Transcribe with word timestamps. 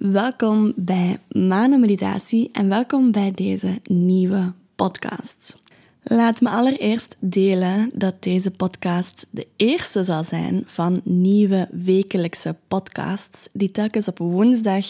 Welkom 0.00 0.72
bij 0.76 1.18
Manen 1.28 1.80
Meditatie 1.80 2.48
en 2.52 2.68
welkom 2.68 3.12
bij 3.12 3.32
deze 3.34 3.80
nieuwe 3.84 4.52
podcast. 4.74 5.62
Laat 6.02 6.40
me 6.40 6.48
allereerst 6.48 7.16
delen 7.18 7.90
dat 7.94 8.22
deze 8.22 8.50
podcast 8.50 9.26
de 9.30 9.46
eerste 9.56 10.04
zal 10.04 10.24
zijn 10.24 10.62
van 10.66 11.00
nieuwe 11.04 11.68
wekelijkse 11.70 12.56
podcasts 12.68 13.48
die 13.52 13.70
telkens 13.70 14.08
op 14.08 14.18
woensdag 14.18 14.86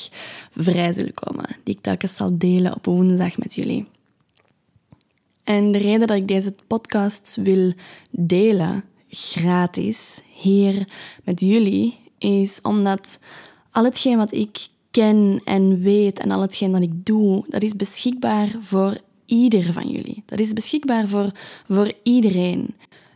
vrij 0.51 0.93
zullen 0.93 1.15
komen. 1.15 1.57
Die 1.65 1.75
ik 1.75 1.83
telkens 1.83 2.17
zal 2.17 2.39
delen 2.39 2.75
op 2.75 2.85
woensdag 2.85 3.39
met 3.39 3.55
jullie. 3.55 3.87
En 5.45 5.73
de 5.73 5.79
reden 5.79 6.07
dat 6.07 6.17
ik 6.17 6.29
deze 6.29 6.55
podcasts 6.67 7.37
wil 7.37 7.73
delen, 8.11 8.85
gratis, 9.09 10.23
hier 10.35 10.89
met 11.25 11.41
jullie, 11.41 11.99
is 12.19 12.61
omdat 12.63 13.21
al 13.71 13.85
hetgeen 13.85 14.17
wat 14.17 14.33
ik 14.33 14.69
ken 14.91 15.41
en 15.45 15.81
weet 15.81 16.19
en 16.19 16.31
al 16.31 16.41
hetgeen 16.41 16.73
dat 16.73 16.83
ik 16.83 17.07
doe, 17.07 17.45
dat 17.49 17.63
is 17.63 17.77
beschikbaar 17.77 18.49
voor 18.61 19.01
ieder 19.27 19.73
van 19.73 19.89
jullie. 19.89 20.23
Dat 20.27 20.41
is 20.41 20.53
beschikbaar 20.53 21.09
voor, 21.09 21.31
voor 21.69 21.93
iedereen. 22.03 22.75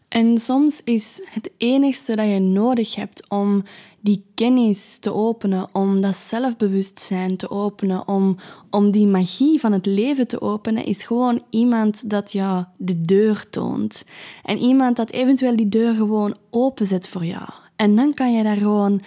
En 0.09 0.39
soms 0.39 0.81
is 0.85 1.21
het 1.31 1.51
enigste 1.57 2.17
dat 2.17 2.29
je 2.29 2.39
nodig 2.39 2.95
hebt 2.95 3.29
om 3.29 3.63
die 4.01 4.25
kennis 4.35 4.99
te 4.99 5.15
openen, 5.15 5.69
om 5.73 6.01
dat 6.01 6.17
zelfbewustzijn 6.17 7.37
te 7.37 7.51
openen, 7.51 8.09
om, 8.09 8.37
om 8.71 8.91
die 8.91 9.07
magie 9.07 9.61
van 9.61 9.73
het 9.73 9.87
leven 9.87 10.29
te 10.29 10.41
openen, 10.41 10.85
is 10.85 11.03
gewoon 11.03 11.43
iemand 11.51 12.11
dat 12.11 12.33
jou 12.33 12.65
de 12.77 13.01
deur 13.01 13.45
toont. 13.51 14.05
En 14.43 14.59
iemand 14.59 14.97
dat 14.97 15.11
eventueel 15.11 15.57
die 15.57 15.69
deur 15.69 15.95
gewoon 15.95 16.37
openzet 16.51 17.09
voor 17.09 17.25
jou. 17.25 17.49
En 17.77 17.97
dan 17.97 18.15
kan 18.15 18.33
je 18.33 18.43
daar 18.43 18.57
gewoon 18.57 19.03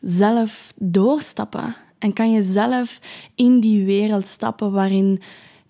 zelf 0.00 0.72
doorstappen. 0.76 1.76
En 1.98 2.12
kan 2.12 2.32
je 2.32 2.42
zelf 2.42 3.00
in 3.34 3.60
die 3.60 3.84
wereld 3.84 4.28
stappen 4.28 4.72
waarin 4.72 5.20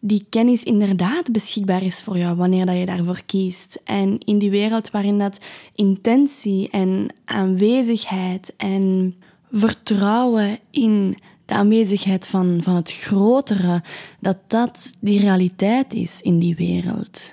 die 0.01 0.27
kennis 0.29 0.63
inderdaad 0.63 1.33
beschikbaar 1.33 1.83
is 1.83 2.03
voor 2.03 2.19
jou 2.19 2.37
wanneer 2.37 2.67
dat 2.67 2.77
je 2.77 2.87
daarvoor 2.87 3.23
kiest. 3.27 3.81
En 3.85 4.19
in 4.19 4.39
die 4.39 4.51
wereld 4.51 4.91
waarin 4.91 5.19
dat 5.19 5.41
intentie 5.75 6.71
en 6.71 7.15
aanwezigheid 7.25 8.55
en 8.57 9.15
vertrouwen 9.53 10.59
in 10.71 11.17
de 11.47 11.55
aanwezigheid 11.55 12.27
van, 12.27 12.61
van 12.63 12.75
het 12.75 12.93
grotere, 12.93 13.83
dat 14.21 14.37
dat 14.47 14.93
die 15.01 15.21
realiteit 15.21 15.95
is 15.95 16.21
in 16.21 16.39
die 16.39 16.57
wereld. 16.57 17.33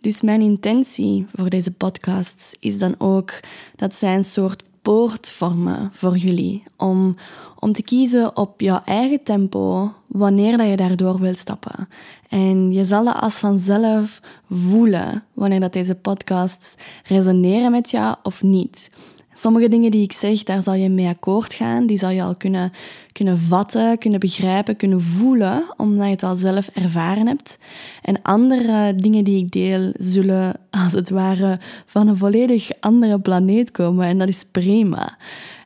Dus 0.00 0.20
mijn 0.20 0.40
intentie 0.40 1.26
voor 1.34 1.50
deze 1.50 1.70
podcasts 1.70 2.56
is 2.60 2.78
dan 2.78 2.94
ook 2.98 3.40
dat 3.76 3.96
zij 3.96 4.14
een 4.14 4.24
soort 4.24 4.62
poort 4.82 5.30
vormen 5.30 5.90
voor 5.92 6.16
jullie. 6.16 6.62
Om, 6.76 7.16
om 7.58 7.72
te 7.72 7.82
kiezen 7.82 8.36
op 8.36 8.60
jouw 8.60 8.82
eigen 8.84 9.22
tempo 9.22 9.92
wanneer 10.08 10.56
dat 10.56 10.68
je 10.68 10.76
daardoor 10.76 11.20
wilt 11.20 11.38
stappen. 11.38 11.88
En 12.28 12.72
je 12.72 12.84
zal 12.84 13.04
dat 13.04 13.20
als 13.20 13.34
vanzelf 13.34 14.20
voelen 14.50 15.24
wanneer 15.32 15.60
dat 15.60 15.72
deze 15.72 15.94
podcasts 15.94 16.74
resoneren 17.04 17.70
met 17.70 17.90
jou 17.90 18.16
of 18.22 18.42
niet. 18.42 18.90
Sommige 19.34 19.68
dingen 19.68 19.90
die 19.90 20.02
ik 20.02 20.12
zeg, 20.12 20.42
daar 20.42 20.62
zal 20.62 20.74
je 20.74 20.88
mee 20.88 21.08
akkoord 21.08 21.54
gaan. 21.54 21.86
Die 21.86 21.98
zal 21.98 22.10
je 22.10 22.22
al 22.22 22.34
kunnen, 22.34 22.72
kunnen 23.12 23.38
vatten, 23.38 23.98
kunnen 23.98 24.20
begrijpen, 24.20 24.76
kunnen 24.76 25.00
voelen, 25.00 25.64
omdat 25.76 26.04
je 26.04 26.10
het 26.10 26.22
al 26.22 26.36
zelf 26.36 26.68
ervaren 26.68 27.26
hebt. 27.26 27.58
En 28.02 28.22
andere 28.22 28.94
dingen 28.94 29.24
die 29.24 29.44
ik 29.44 29.50
deel, 29.50 29.92
zullen 29.96 30.54
als 30.70 30.92
het 30.92 31.10
ware 31.10 31.58
van 31.86 32.08
een 32.08 32.16
volledig 32.16 32.70
andere 32.80 33.20
planeet 33.20 33.70
komen. 33.70 34.06
En 34.06 34.18
dat 34.18 34.28
is 34.28 34.44
prima. 34.50 35.16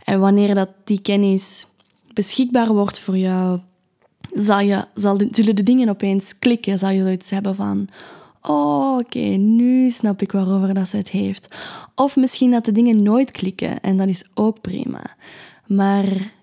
En 0.05 0.21
wanneer 0.21 0.55
dat 0.55 0.69
die 0.85 1.01
kennis 1.01 1.67
beschikbaar 2.15 2.73
wordt 2.73 2.99
voor 2.99 3.17
jou, 3.17 3.61
zal 4.35 4.61
je, 4.61 4.85
zal 4.95 5.21
zullen 5.31 5.57
de 5.57 5.63
dingen 5.63 5.89
opeens 5.89 6.39
klikken. 6.39 6.79
Zal 6.79 6.91
je 6.91 7.03
zoiets 7.03 7.31
hebben 7.31 7.55
van 7.55 7.89
oh, 8.47 8.99
oké, 8.99 9.19
nu 9.39 9.91
snap 9.91 10.23
ik 10.23 10.33
waarover 10.33 10.75
dat 10.75 10.89
ze 10.89 10.97
het 10.97 11.11
heeft. 11.11 11.55
Of 11.95 12.17
misschien 12.17 12.51
dat 12.51 12.65
de 12.65 12.73
dingen 12.73 13.03
nooit 13.03 13.31
klikken 13.31 13.81
en 13.81 13.97
dat 13.97 14.09
is 14.09 14.25
ook 14.35 14.61
prima. 14.61 15.17
Maar 15.67 16.35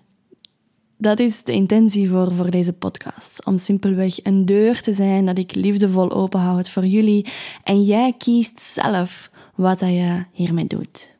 dat 0.98 1.18
is 1.18 1.42
de 1.42 1.52
intentie 1.52 2.10
voor, 2.10 2.32
voor 2.32 2.50
deze 2.50 2.72
podcast. 2.72 3.44
Om 3.44 3.58
simpelweg 3.58 4.24
een 4.24 4.46
deur 4.46 4.80
te 4.80 4.92
zijn 4.92 5.26
dat 5.26 5.38
ik 5.38 5.54
liefdevol 5.54 6.12
openhoud 6.12 6.70
voor 6.70 6.86
jullie. 6.86 7.26
En 7.64 7.82
jij 7.82 8.14
kiest 8.18 8.60
zelf 8.60 9.30
wat 9.54 9.78
dat 9.78 9.88
je 9.88 10.24
hiermee 10.32 10.66
doet. 10.66 11.16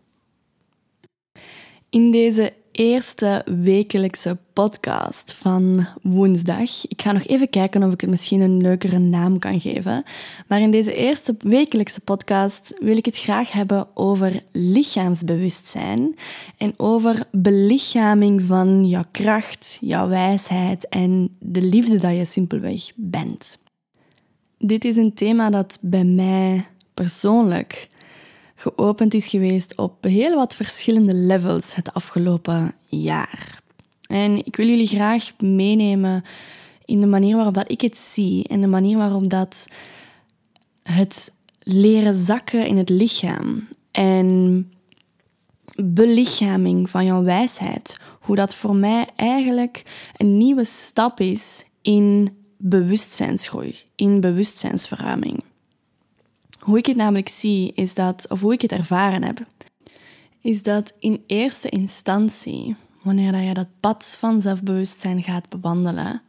In 1.90 2.10
deze 2.10 2.52
eerste 2.74 3.42
wekelijkse 3.44 4.36
podcast 4.52 5.32
van 5.32 5.86
woensdag. 6.02 6.86
Ik 6.88 7.02
ga 7.02 7.12
nog 7.12 7.26
even 7.26 7.50
kijken 7.50 7.82
of 7.82 7.92
ik 7.92 8.00
het 8.00 8.10
misschien 8.10 8.40
een 8.40 8.62
leukere 8.62 8.98
naam 8.98 9.38
kan 9.38 9.60
geven. 9.60 10.04
Maar 10.48 10.60
in 10.60 10.70
deze 10.70 10.94
eerste 10.94 11.36
wekelijkse 11.38 12.00
podcast 12.00 12.76
wil 12.80 12.96
ik 12.96 13.04
het 13.04 13.18
graag 13.18 13.52
hebben 13.52 13.86
over 13.94 14.42
lichaamsbewustzijn 14.52 16.16
en 16.56 16.74
over 16.76 17.26
belichaming 17.30 18.42
van 18.42 18.86
jouw 18.86 19.04
kracht, 19.10 19.78
jouw 19.80 20.08
wijsheid 20.08 20.88
en 20.88 21.36
de 21.38 21.62
liefde 21.62 21.98
dat 21.98 22.16
je 22.16 22.24
simpelweg 22.24 22.92
bent. 22.94 23.58
Dit 24.58 24.84
is 24.84 24.96
een 24.96 25.14
thema 25.14 25.50
dat 25.50 25.78
bij 25.80 26.04
mij 26.04 26.66
persoonlijk 26.94 27.88
geopend 28.64 29.14
is 29.14 29.26
geweest 29.26 29.76
op 29.76 30.04
heel 30.04 30.34
wat 30.34 30.54
verschillende 30.54 31.14
levels 31.14 31.74
het 31.74 31.92
afgelopen 31.92 32.74
jaar. 32.86 33.62
En 34.06 34.46
ik 34.46 34.56
wil 34.56 34.66
jullie 34.66 34.86
graag 34.86 35.32
meenemen 35.38 36.24
in 36.84 37.00
de 37.00 37.06
manier 37.06 37.36
waarop 37.36 37.54
dat 37.54 37.70
ik 37.70 37.80
het 37.80 37.96
zie 37.96 38.48
en 38.48 38.60
de 38.60 38.66
manier 38.66 38.96
waarop 38.96 39.30
dat 39.30 39.68
het 40.82 41.32
leren 41.58 42.14
zakken 42.14 42.66
in 42.66 42.76
het 42.76 42.88
lichaam 42.88 43.68
en 43.90 44.72
belichaming 45.76 46.90
van 46.90 47.04
jouw 47.04 47.22
wijsheid, 47.22 47.98
hoe 48.20 48.36
dat 48.36 48.54
voor 48.54 48.76
mij 48.76 49.06
eigenlijk 49.16 49.82
een 50.16 50.36
nieuwe 50.36 50.64
stap 50.64 51.20
is 51.20 51.64
in 51.82 52.36
bewustzijnsgroei, 52.58 53.76
in 53.94 54.20
bewustzijnsverruiming. 54.20 55.42
Hoe 56.64 56.78
ik 56.78 56.86
het 56.86 56.96
namelijk 56.96 57.28
zie, 57.28 57.72
is 57.74 57.94
dat, 57.94 58.26
of 58.28 58.40
hoe 58.40 58.52
ik 58.52 58.62
het 58.62 58.72
ervaren 58.72 59.22
heb, 59.22 59.46
is 60.40 60.62
dat 60.62 60.94
in 60.98 61.22
eerste 61.26 61.68
instantie, 61.68 62.76
wanneer 63.02 63.32
dat 63.32 63.44
je 63.44 63.54
dat 63.54 63.66
pad 63.80 64.16
van 64.18 64.40
zelfbewustzijn 64.40 65.22
gaat 65.22 65.48
bewandelen, 65.48 66.22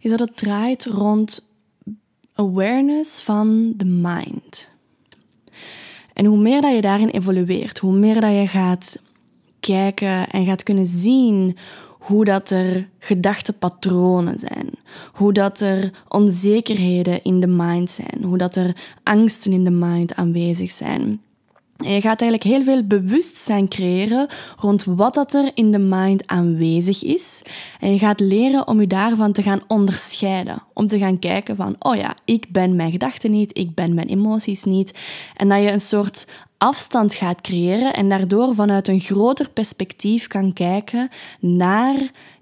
is 0.00 0.10
dat 0.10 0.20
het 0.20 0.36
draait 0.36 0.84
rond 0.84 1.48
awareness 2.34 3.20
van 3.22 3.72
de 3.76 3.84
mind. 3.84 4.70
En 6.12 6.24
hoe 6.24 6.38
meer 6.38 6.60
dat 6.60 6.74
je 6.74 6.80
daarin 6.80 7.08
evolueert, 7.08 7.78
hoe 7.78 7.94
meer 7.94 8.20
dat 8.20 8.32
je 8.32 8.46
gaat 8.46 8.98
kijken 9.60 10.30
en 10.30 10.44
gaat 10.44 10.62
kunnen 10.62 10.86
zien 10.86 11.56
hoe 12.04 12.24
dat 12.24 12.50
er 12.50 12.88
gedachtepatronen 12.98 14.38
zijn, 14.38 14.70
hoe 15.12 15.32
dat 15.32 15.60
er 15.60 15.90
onzekerheden 16.08 17.22
in 17.22 17.40
de 17.40 17.46
mind 17.46 17.90
zijn, 17.90 18.22
hoe 18.22 18.38
dat 18.38 18.56
er 18.56 18.76
angsten 19.02 19.52
in 19.52 19.64
de 19.64 19.70
mind 19.70 20.14
aanwezig 20.14 20.70
zijn. 20.70 21.20
En 21.76 21.92
je 21.92 22.00
gaat 22.00 22.20
eigenlijk 22.20 22.42
heel 22.42 22.64
veel 22.64 22.86
bewustzijn 22.86 23.68
creëren 23.68 24.26
rond 24.56 24.84
wat 24.84 25.14
dat 25.14 25.34
er 25.34 25.50
in 25.54 25.72
de 25.72 25.78
mind 25.78 26.26
aanwezig 26.26 27.04
is. 27.04 27.42
En 27.80 27.92
je 27.92 27.98
gaat 27.98 28.20
leren 28.20 28.68
om 28.68 28.80
je 28.80 28.86
daarvan 28.86 29.32
te 29.32 29.42
gaan 29.42 29.62
onderscheiden. 29.66 30.62
Om 30.72 30.88
te 30.88 30.98
gaan 30.98 31.18
kijken 31.18 31.56
van, 31.56 31.76
oh 31.78 31.96
ja, 31.96 32.14
ik 32.24 32.46
ben 32.48 32.76
mijn 32.76 32.90
gedachten 32.90 33.30
niet, 33.30 33.58
ik 33.58 33.74
ben 33.74 33.94
mijn 33.94 34.08
emoties 34.08 34.64
niet. 34.64 34.94
En 35.36 35.48
dat 35.48 35.62
je 35.62 35.70
een 35.70 35.80
soort 35.80 36.26
afstand 36.64 37.14
gaat 37.14 37.40
creëren 37.40 37.94
en 37.94 38.08
daardoor 38.08 38.54
vanuit 38.54 38.88
een 38.88 39.00
groter 39.00 39.50
perspectief 39.50 40.26
kan 40.26 40.52
kijken 40.52 41.08
naar 41.40 41.96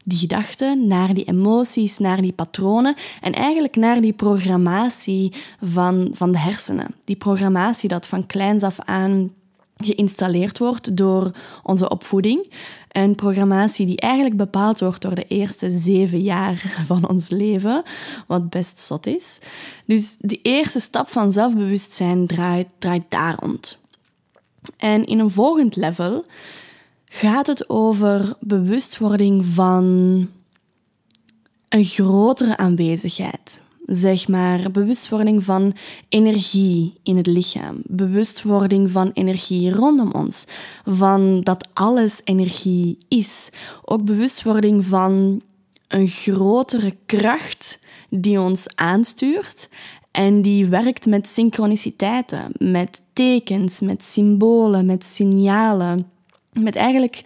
die 0.05 0.19
gedachten, 0.19 0.87
naar 0.87 1.15
die 1.15 1.25
emoties, 1.25 1.99
naar 1.99 2.21
die 2.21 2.33
patronen 2.33 2.95
en 3.21 3.33
eigenlijk 3.33 3.77
naar 3.77 4.01
die 4.01 4.13
programmatie 4.13 5.33
van, 5.63 6.11
van 6.13 6.33
de 6.33 6.39
hersenen. 6.39 6.95
Die 7.05 7.17
programmatie 7.17 7.89
dat 7.89 8.07
van 8.07 8.27
kleins 8.27 8.63
af 8.63 8.81
aan 8.81 9.33
geïnstalleerd 9.77 10.59
wordt 10.59 10.97
door 10.97 11.31
onze 11.63 11.89
opvoeding. 11.89 12.53
Een 12.89 13.15
programmatie 13.15 13.87
die 13.87 14.01
eigenlijk 14.01 14.37
bepaald 14.37 14.81
wordt 14.81 15.03
door 15.03 15.15
de 15.15 15.27
eerste 15.27 15.71
zeven 15.71 16.21
jaar 16.21 16.75
van 16.87 17.09
ons 17.09 17.29
leven, 17.29 17.83
wat 18.27 18.51
best 18.51 18.79
zot 18.79 19.07
is. 19.07 19.39
Dus 19.87 20.17
die 20.19 20.41
eerste 20.43 20.81
stap 20.81 21.09
van 21.09 21.33
zelfbewustzijn 21.33 22.27
draait, 22.27 22.69
draait 22.79 23.05
daar 23.09 23.37
rond. 23.41 23.81
En 24.77 25.05
in 25.05 25.19
een 25.19 25.31
volgend 25.31 25.77
level 25.77 26.25
gaat 27.05 27.47
het 27.47 27.71
over 27.71 28.35
bewustwording 28.41 29.45
van 29.45 29.85
een 31.69 31.85
grotere 31.85 32.57
aanwezigheid. 32.57 33.63
zeg 33.87 34.29
maar. 34.29 34.71
Bewustwording 34.71 35.45
van 35.45 35.75
energie 36.09 36.95
in 37.03 37.17
het 37.17 37.27
lichaam. 37.27 37.81
Bewustwording 37.85 38.91
van 38.91 39.11
energie 39.15 39.71
rondom 39.71 40.13
ons. 40.13 40.45
Van 40.85 41.41
dat 41.41 41.69
alles 41.73 42.21
energie 42.25 42.99
is. 43.09 43.51
Ook 43.85 44.05
bewustwording 44.05 44.85
van 44.85 45.43
een 45.89 46.09
grotere 46.09 46.97
kracht 47.07 47.81
die 48.11 48.41
ons 48.41 48.77
aanstuurt 48.77 49.69
en 50.11 50.43
die 50.43 50.67
werkt 50.67 51.07
met 51.07 51.29
synchroniciteiten, 51.29 52.53
met 52.59 53.02
tekens, 53.13 53.81
met 53.81 54.05
symbolen, 54.05 54.87
met 54.87 55.05
signalen, 55.05 56.11
met 56.53 56.77
eigenlijk 56.77 57.23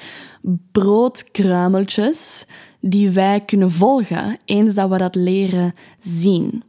broodkruimeltjes 0.72 2.46
die 2.80 3.10
wij 3.10 3.40
kunnen 3.40 3.70
volgen 3.70 4.38
eens 4.44 4.74
dat 4.74 4.90
we 4.90 4.98
dat 4.98 5.14
leren 5.14 5.74
zien. 6.00 6.62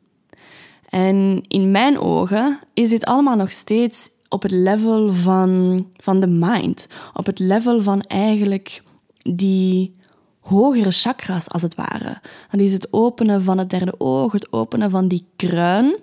En 0.89 1.41
in 1.47 1.71
mijn 1.71 1.99
ogen 1.99 2.59
is 2.73 2.89
dit 2.89 3.05
allemaal 3.05 3.35
nog 3.35 3.51
steeds 3.51 4.09
op 4.29 4.41
het 4.41 4.51
level 4.51 5.13
van, 5.13 5.85
van 5.95 6.19
de 6.19 6.27
mind, 6.27 6.87
op 7.13 7.25
het 7.25 7.39
level 7.39 7.81
van 7.81 8.01
eigenlijk 8.01 8.83
die 9.21 9.95
hogere 10.39 10.91
chakras 10.91 11.49
als 11.49 11.61
het 11.61 11.75
ware. 11.75 12.21
Dat 12.51 12.59
is 12.59 12.73
het 12.73 12.93
openen 12.93 13.43
van 13.43 13.57
het 13.57 13.69
derde 13.69 13.93
oog, 13.97 14.31
het 14.31 14.51
openen 14.51 14.89
van 14.89 15.07
die 15.07 15.25
kruin 15.35 15.95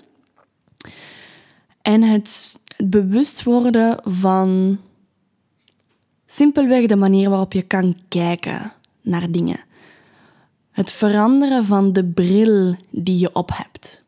en 1.82 2.02
het, 2.02 2.60
het 2.76 2.90
bewust 2.90 3.42
worden 3.42 3.98
van 4.04 4.78
simpelweg 6.26 6.86
de 6.86 6.96
manier 6.96 7.30
waarop 7.30 7.52
je 7.52 7.62
kan 7.62 7.96
kijken 8.08 8.72
naar 9.00 9.30
dingen. 9.30 9.60
Het 10.70 10.92
veranderen 10.92 11.64
van 11.64 11.92
de 11.92 12.04
bril 12.04 12.76
die 12.90 13.18
je 13.18 13.34
op 13.34 13.50
hebt. 13.54 14.02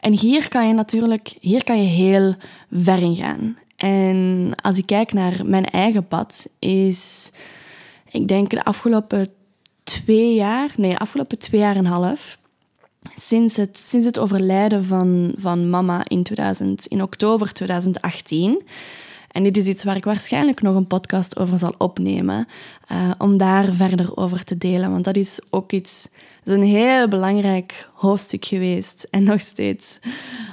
En 0.00 0.12
hier 0.12 0.48
kan 0.48 0.68
je 0.68 0.74
natuurlijk 0.74 1.36
hier 1.40 1.64
kan 1.64 1.82
je 1.82 1.88
heel 1.88 2.34
ver 2.70 3.02
in 3.02 3.16
gaan. 3.16 3.56
En 3.76 4.52
als 4.62 4.78
ik 4.78 4.86
kijk 4.86 5.12
naar 5.12 5.46
mijn 5.46 5.64
eigen 5.64 6.06
pad, 6.06 6.48
is 6.58 7.30
ik 8.10 8.28
denk 8.28 8.50
de 8.50 8.64
afgelopen 8.64 9.28
twee 9.82 10.34
jaar, 10.34 10.72
nee, 10.76 10.90
de 10.90 10.98
afgelopen 10.98 11.38
twee 11.38 11.60
jaar 11.60 11.76
en 11.76 11.84
een 11.84 11.90
half, 11.90 12.38
sinds 13.14 13.56
het, 13.56 13.78
sinds 13.78 14.06
het 14.06 14.18
overlijden 14.18 14.84
van, 14.84 15.34
van 15.38 15.70
mama 15.70 16.04
in, 16.08 16.22
2000, 16.22 16.86
in 16.86 17.02
oktober 17.02 17.52
2018. 17.52 18.62
En 19.36 19.42
dit 19.42 19.56
is 19.56 19.66
iets 19.66 19.84
waar 19.84 19.96
ik 19.96 20.04
waarschijnlijk 20.04 20.62
nog 20.62 20.74
een 20.74 20.86
podcast 20.86 21.38
over 21.38 21.58
zal 21.58 21.74
opnemen, 21.78 22.48
uh, 22.92 23.10
om 23.18 23.36
daar 23.36 23.72
verder 23.72 24.16
over 24.16 24.44
te 24.44 24.58
delen. 24.58 24.90
Want 24.90 25.04
dat 25.04 25.16
is 25.16 25.40
ook 25.50 25.72
iets, 25.72 26.08
is 26.44 26.52
een 26.52 26.62
heel 26.62 27.08
belangrijk 27.08 27.90
hoofdstuk 27.94 28.44
geweest. 28.44 29.08
En 29.10 29.24
nog 29.24 29.40
steeds 29.40 29.98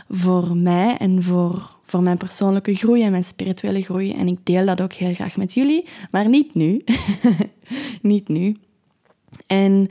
voor 0.09 0.57
mij 0.57 0.97
en 0.97 1.23
voor, 1.23 1.71
voor 1.83 2.01
mijn 2.01 2.17
persoonlijke 2.17 2.75
groei 2.75 3.03
en 3.03 3.11
mijn 3.11 3.23
spirituele 3.23 3.81
groei. 3.81 4.11
En 4.11 4.27
ik 4.27 4.37
deel 4.43 4.65
dat 4.65 4.81
ook 4.81 4.93
heel 4.93 5.13
graag 5.13 5.37
met 5.37 5.53
jullie, 5.53 5.85
maar 6.11 6.29
niet 6.29 6.55
nu. 6.55 6.83
niet 8.01 8.27
nu. 8.27 8.57
En 9.47 9.89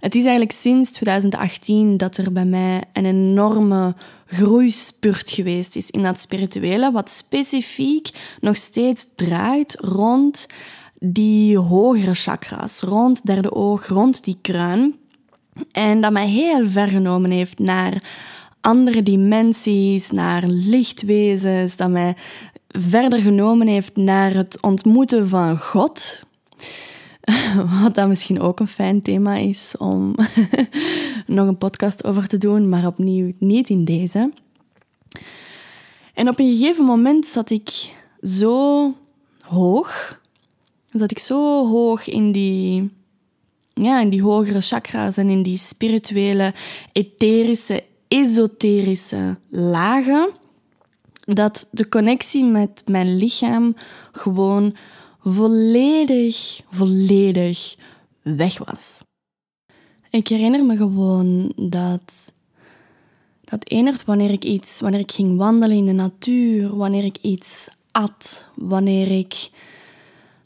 het 0.00 0.14
is 0.14 0.22
eigenlijk 0.22 0.52
sinds 0.52 0.90
2018 0.90 1.96
dat 1.96 2.16
er 2.16 2.32
bij 2.32 2.44
mij 2.44 2.82
een 2.92 3.04
enorme 3.04 3.94
groeispurt 4.26 5.30
geweest 5.30 5.76
is 5.76 5.90
in 5.90 6.02
dat 6.02 6.20
spirituele, 6.20 6.92
wat 6.92 7.10
specifiek 7.10 8.10
nog 8.40 8.56
steeds 8.56 9.06
draait 9.16 9.76
rond 9.80 10.46
die 10.98 11.58
hogere 11.58 12.14
chakras, 12.14 12.80
rond 12.80 13.26
derde 13.26 13.52
oog, 13.52 13.86
rond 13.86 14.24
die 14.24 14.38
kruin. 14.40 14.94
En 15.70 16.00
dat 16.00 16.12
mij 16.12 16.28
heel 16.28 16.68
ver 16.68 16.88
genomen 16.88 17.30
heeft 17.30 17.58
naar 17.58 18.02
andere 18.60 19.02
dimensies, 19.02 20.10
naar 20.10 20.46
lichtwezens, 20.46 21.76
dat 21.76 21.90
mij 21.90 22.16
verder 22.68 23.20
genomen 23.20 23.66
heeft 23.66 23.96
naar 23.96 24.34
het 24.34 24.58
ontmoeten 24.60 25.28
van 25.28 25.58
God. 25.58 26.20
Wat 27.82 27.94
dan 27.94 28.08
misschien 28.08 28.40
ook 28.40 28.60
een 28.60 28.66
fijn 28.66 29.02
thema 29.02 29.34
is 29.34 29.74
om 29.78 30.14
nog 31.26 31.46
een 31.46 31.58
podcast 31.58 32.04
over 32.04 32.26
te 32.26 32.38
doen, 32.38 32.68
maar 32.68 32.86
opnieuw 32.86 33.32
niet 33.38 33.68
in 33.68 33.84
deze. 33.84 34.32
En 36.14 36.28
op 36.28 36.38
een 36.38 36.56
gegeven 36.56 36.84
moment 36.84 37.26
zat 37.26 37.50
ik 37.50 37.94
zo 38.22 38.94
hoog, 39.40 40.20
zat 40.90 41.10
ik 41.10 41.18
zo 41.18 41.68
hoog 41.68 42.08
in 42.08 42.32
die, 42.32 42.90
ja, 43.74 44.00
in 44.00 44.08
die 44.08 44.22
hogere 44.22 44.60
chakras 44.60 45.16
en 45.16 45.28
in 45.28 45.42
die 45.42 45.58
spirituele, 45.58 46.54
etherische, 46.92 47.84
esoterische 48.08 49.38
lagen, 49.48 50.30
dat 51.24 51.68
de 51.70 51.88
connectie 51.88 52.44
met 52.44 52.82
mijn 52.86 53.16
lichaam 53.16 53.74
gewoon 54.12 54.76
volledig, 55.20 56.60
volledig 56.70 57.76
weg 58.22 58.58
was. 58.58 59.00
Ik 60.10 60.28
herinner 60.28 60.64
me 60.64 60.76
gewoon 60.76 61.52
dat 61.56 62.32
dat 63.50 63.68
enert 63.68 64.04
wanneer 64.04 64.30
ik 64.30 64.44
iets, 64.44 64.80
wanneer 64.80 65.00
ik 65.00 65.12
ging 65.12 65.36
wandelen 65.36 65.76
in 65.76 65.84
de 65.84 65.92
natuur, 65.92 66.76
wanneer 66.76 67.04
ik 67.04 67.16
iets 67.20 67.68
at, 67.92 68.46
wanneer 68.54 69.10
ik 69.10 69.50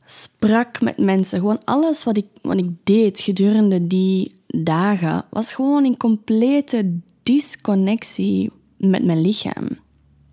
sprak 0.04 0.80
met 0.80 0.98
mensen, 0.98 1.38
gewoon 1.38 1.64
alles 1.64 2.04
wat 2.04 2.16
ik, 2.16 2.26
wat 2.42 2.58
ik 2.58 2.70
deed 2.84 3.20
gedurende 3.20 3.86
die 3.86 4.34
dagen, 4.46 5.24
was 5.30 5.52
gewoon 5.52 5.84
in 5.84 5.96
complete 5.96 6.98
disconnectie 7.22 8.50
met 8.76 9.04
mijn 9.04 9.20
lichaam. 9.20 9.68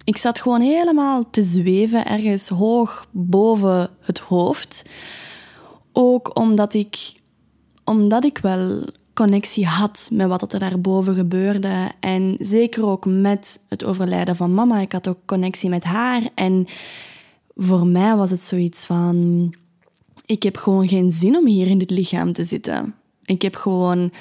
Ik 0.04 0.18
zat 0.18 0.42
gewoon 0.42 0.62
helemaal 0.62 1.30
te 1.30 1.44
zweven 1.44 2.06
ergens 2.06 2.50
hoog 2.50 3.08
boven 3.12 3.90
het 4.00 4.20
hoofd. 4.20 4.86
Ook 5.92 6.40
omdat 6.40 6.74
ik, 6.74 7.14
omdat 7.84 8.24
ik 8.24 8.38
wel 8.38 8.84
connectie 9.14 9.66
had 9.66 10.10
met 10.12 10.28
wat 10.28 10.54
er 10.54 10.60
daarboven 10.60 11.16
gebeurde. 11.16 11.92
En 12.00 12.36
zeker 12.40 12.86
ook 12.86 13.06
met 13.06 13.60
het 13.68 13.84
overlijden 13.84 14.36
van 14.36 14.54
mama. 14.54 14.80
Ik 14.80 14.92
had 14.92 15.08
ook 15.08 15.20
connectie 15.26 15.70
met 15.70 15.84
haar. 15.84 16.30
En 16.36 16.68
voor 17.56 17.88
mij 17.88 18.16
was 18.16 18.32
het 18.32 18.44
zoiets 18.44 18.86
van... 18.86 19.54
Ik 20.26 20.44
heb 20.44 20.58
gewoon 20.58 20.88
geen 20.88 21.12
zin 21.12 21.36
om 21.36 21.46
hier 21.46 21.68
in 21.68 21.78
dit 21.78 21.90
lichaam 21.90 22.34
te 22.34 22.46
zitten. 22.46 22.96
Ik 23.26 23.42
heb 23.42 23.56
gewoon... 23.56 24.12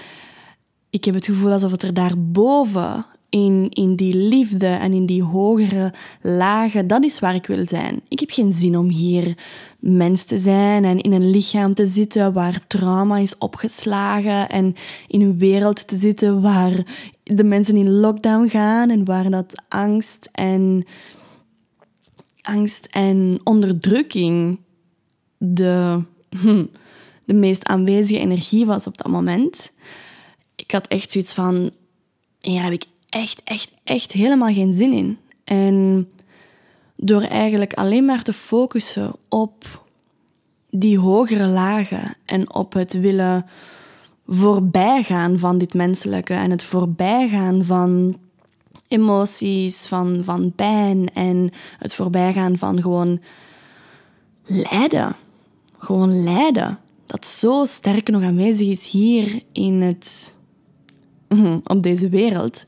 Ik 0.91 1.05
heb 1.05 1.15
het 1.15 1.25
gevoel 1.25 1.53
alsof 1.53 1.71
het 1.71 1.83
er 1.83 1.95
daarboven 1.95 3.05
in, 3.31 3.67
in 3.71 3.97
die 3.97 4.17
liefde 4.17 4.67
en 4.67 4.93
in 4.93 5.07
die 5.07 5.23
hogere 5.23 5.93
lagen, 6.21 6.87
dat 6.87 7.05
is 7.05 7.19
waar 7.19 7.35
ik 7.35 7.47
wil 7.47 7.69
zijn. 7.69 8.01
Ik 8.09 8.21
heb 8.21 8.31
geen 8.31 8.53
zin 8.53 8.79
om 8.79 8.89
hier 8.89 9.35
mens 9.79 10.25
te 10.25 10.39
zijn 10.39 10.85
en 10.85 11.01
in 11.01 11.13
een 11.13 11.31
lichaam 11.31 11.75
te 11.75 11.87
zitten 11.87 12.33
waar 12.33 12.67
trauma 12.67 13.19
is 13.19 13.39
opgeslagen 13.39 14.49
en 14.49 14.75
in 15.09 15.21
een 15.21 15.39
wereld 15.39 15.89
te 15.89 15.97
zitten 15.97 16.41
waar 16.41 16.85
de 17.23 17.45
mensen 17.45 17.77
in 17.77 17.91
lockdown 17.91 18.49
gaan 18.49 18.91
en 18.91 19.05
waar 19.05 19.31
dat 19.31 19.63
angst 19.69 20.29
en, 20.33 20.87
angst 22.43 22.87
en 22.91 23.41
onderdrukking 23.45 24.59
de, 25.39 26.03
de 27.25 27.35
meest 27.35 27.65
aanwezige 27.65 28.21
energie 28.21 28.67
was 28.67 28.87
op 28.87 28.97
dat 28.97 29.13
moment. 29.13 29.73
Ik 30.57 30.71
had 30.71 30.87
echt 30.87 31.11
zoiets 31.11 31.33
van, 31.33 31.71
ja, 32.41 32.63
heb 32.63 32.73
ik 32.73 32.85
echt, 33.11 33.43
echt, 33.45 33.71
echt 33.85 34.13
helemaal 34.13 34.53
geen 34.53 34.75
zin 34.75 34.93
in. 34.93 35.19
En 35.45 36.09
door 36.97 37.23
eigenlijk 37.23 37.75
alleen 37.75 38.05
maar 38.05 38.23
te 38.23 38.33
focussen 38.33 39.13
op 39.29 39.85
die 40.71 40.99
hogere 40.99 41.47
lagen 41.47 42.17
en 42.25 42.55
op 42.55 42.73
het 42.73 42.93
willen 43.01 43.47
voorbijgaan 44.27 45.39
van 45.39 45.59
dit 45.59 45.75
menselijke 45.75 46.35
en 46.35 46.51
het 46.51 46.65
voorbijgaan 46.65 47.65
van 47.65 48.15
emoties, 48.89 49.87
van, 49.87 50.21
van 50.25 50.53
pijn 50.53 51.13
en 51.15 51.51
het 51.79 51.95
voorbijgaan 51.95 52.57
van 52.57 52.81
gewoon 52.83 53.21
lijden. 54.45 55.17
Gewoon 55.79 56.23
lijden. 56.23 56.79
Dat 57.07 57.27
zo 57.27 57.65
sterk 57.65 58.09
nog 58.09 58.23
aanwezig 58.23 58.69
is 58.69 58.87
hier 58.87 59.43
in 59.53 59.81
het, 59.81 60.35
op 61.65 61.83
deze 61.83 62.09
wereld 62.09 62.67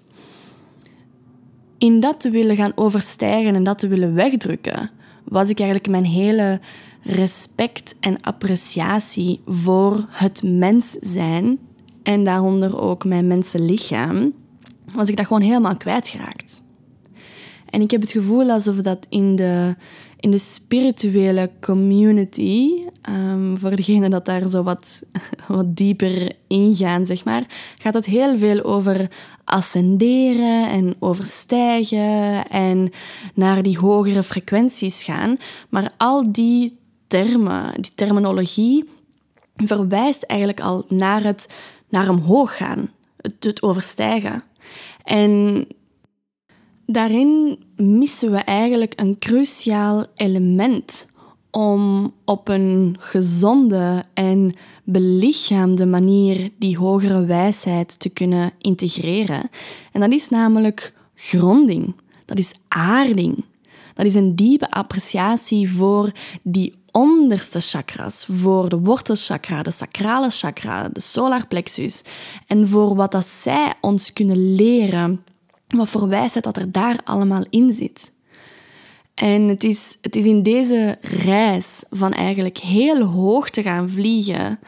in 1.82 2.00
dat 2.00 2.20
te 2.20 2.30
willen 2.30 2.56
gaan 2.56 2.72
overstijgen 2.74 3.54
en 3.54 3.64
dat 3.64 3.78
te 3.78 3.88
willen 3.88 4.14
wegdrukken, 4.14 4.90
was 5.24 5.48
ik 5.48 5.58
eigenlijk 5.58 5.90
mijn 5.90 6.04
hele 6.04 6.60
respect 7.02 7.96
en 8.00 8.20
appreciatie 8.20 9.40
voor 9.46 10.06
het 10.08 10.42
mens 10.42 10.90
zijn 11.00 11.58
en 12.02 12.24
daaronder 12.24 12.80
ook 12.80 13.04
mijn 13.04 13.26
mensenlichaam, 13.26 14.32
was 14.94 15.08
ik 15.08 15.16
dat 15.16 15.26
gewoon 15.26 15.42
helemaal 15.42 15.76
kwijtgeraakt. 15.76 16.61
En 17.72 17.80
ik 17.80 17.90
heb 17.90 18.00
het 18.00 18.12
gevoel 18.12 18.50
alsof 18.50 18.76
dat 18.76 19.06
in 19.08 19.36
de, 19.36 19.76
in 20.16 20.30
de 20.30 20.38
spirituele 20.38 21.50
community, 21.60 22.70
um, 23.08 23.58
voor 23.58 23.76
degenen 23.76 24.10
dat 24.10 24.24
daar 24.24 24.48
zo 24.48 24.62
wat, 24.62 25.02
wat 25.48 25.76
dieper 25.76 26.32
ingaan, 26.46 27.06
zeg 27.06 27.24
maar, 27.24 27.44
gaat 27.82 27.94
het 27.94 28.06
heel 28.06 28.38
veel 28.38 28.62
over 28.64 29.10
ascenderen 29.44 30.70
en 30.70 30.94
overstijgen 30.98 32.48
en 32.48 32.90
naar 33.34 33.62
die 33.62 33.78
hogere 33.78 34.22
frequenties 34.22 35.02
gaan. 35.02 35.36
Maar 35.68 35.90
al 35.96 36.32
die 36.32 36.78
termen, 37.06 37.82
die 37.82 37.92
terminologie, 37.94 38.84
verwijst 39.56 40.22
eigenlijk 40.22 40.60
al 40.60 40.84
naar 40.88 41.22
het 41.22 41.48
naar 41.88 42.08
omhoog 42.08 42.56
gaan, 42.56 42.90
het, 43.16 43.44
het 43.44 43.62
overstijgen. 43.62 44.42
En 45.04 45.66
daarin 46.92 47.58
missen 47.76 48.30
we 48.30 48.38
eigenlijk 48.38 48.92
een 48.96 49.18
cruciaal 49.18 50.06
element 50.14 51.06
om 51.50 52.12
op 52.24 52.48
een 52.48 52.96
gezonde 52.98 54.04
en 54.14 54.54
belichaamde 54.84 55.86
manier 55.86 56.50
die 56.58 56.78
hogere 56.78 57.24
wijsheid 57.24 58.00
te 58.00 58.08
kunnen 58.08 58.52
integreren. 58.58 59.50
En 59.92 60.00
dat 60.00 60.12
is 60.12 60.28
namelijk 60.28 60.94
gronding, 61.14 61.94
dat 62.24 62.38
is 62.38 62.52
aarding. 62.68 63.44
Dat 63.94 64.06
is 64.06 64.14
een 64.14 64.36
diepe 64.36 64.70
appreciatie 64.70 65.70
voor 65.70 66.12
die 66.42 66.74
onderste 66.90 67.60
chakras, 67.60 68.26
voor 68.30 68.68
de 68.68 68.78
wortelchakra, 68.78 69.62
de 69.62 69.70
sacrale 69.70 70.30
chakra, 70.30 70.88
de 70.88 71.00
solar 71.00 71.46
plexus 71.46 72.02
en 72.46 72.68
voor 72.68 72.94
wat 72.94 73.12
dat 73.12 73.26
zij 73.26 73.74
ons 73.80 74.12
kunnen 74.12 74.54
leren, 74.54 75.24
wat 75.76 75.88
voor 75.88 76.08
wijsheid 76.08 76.44
dat 76.44 76.56
er 76.56 76.72
daar 76.72 76.98
allemaal 77.04 77.44
in 77.50 77.72
zit. 77.72 78.12
En 79.14 79.42
het 79.48 79.64
is, 79.64 79.98
het 80.00 80.16
is 80.16 80.24
in 80.24 80.42
deze 80.42 80.98
reis 81.00 81.84
van 81.90 82.12
eigenlijk 82.12 82.58
heel 82.58 83.02
hoog 83.02 83.50
te 83.50 83.62
gaan 83.62 83.88
vliegen 83.88 84.58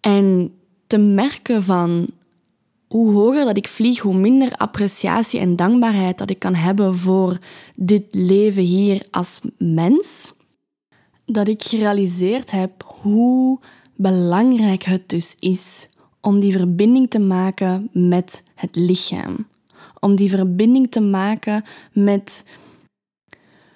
en 0.00 0.54
te 0.86 0.98
merken 0.98 1.62
van 1.62 2.08
hoe 2.88 3.12
hoger 3.12 3.44
dat 3.44 3.56
ik 3.56 3.68
vlieg, 3.68 3.98
hoe 3.98 4.14
minder 4.14 4.52
appreciatie 4.56 5.40
en 5.40 5.56
dankbaarheid 5.56 6.18
dat 6.18 6.30
ik 6.30 6.38
kan 6.38 6.54
hebben 6.54 6.98
voor 6.98 7.38
dit 7.74 8.04
leven 8.10 8.62
hier 8.62 9.06
als 9.10 9.40
mens, 9.58 10.34
dat 11.24 11.48
ik 11.48 11.62
gerealiseerd 11.62 12.50
heb 12.50 12.84
hoe 13.00 13.60
belangrijk 13.96 14.82
het 14.82 15.08
dus 15.08 15.36
is 15.38 15.88
om 16.20 16.40
die 16.40 16.52
verbinding 16.52 17.10
te 17.10 17.18
maken 17.18 17.88
met 17.92 18.42
het 18.54 18.76
lichaam. 18.76 19.46
Om 20.00 20.16
die 20.16 20.30
verbinding 20.30 20.90
te 20.90 21.00
maken 21.00 21.64
met 21.92 22.44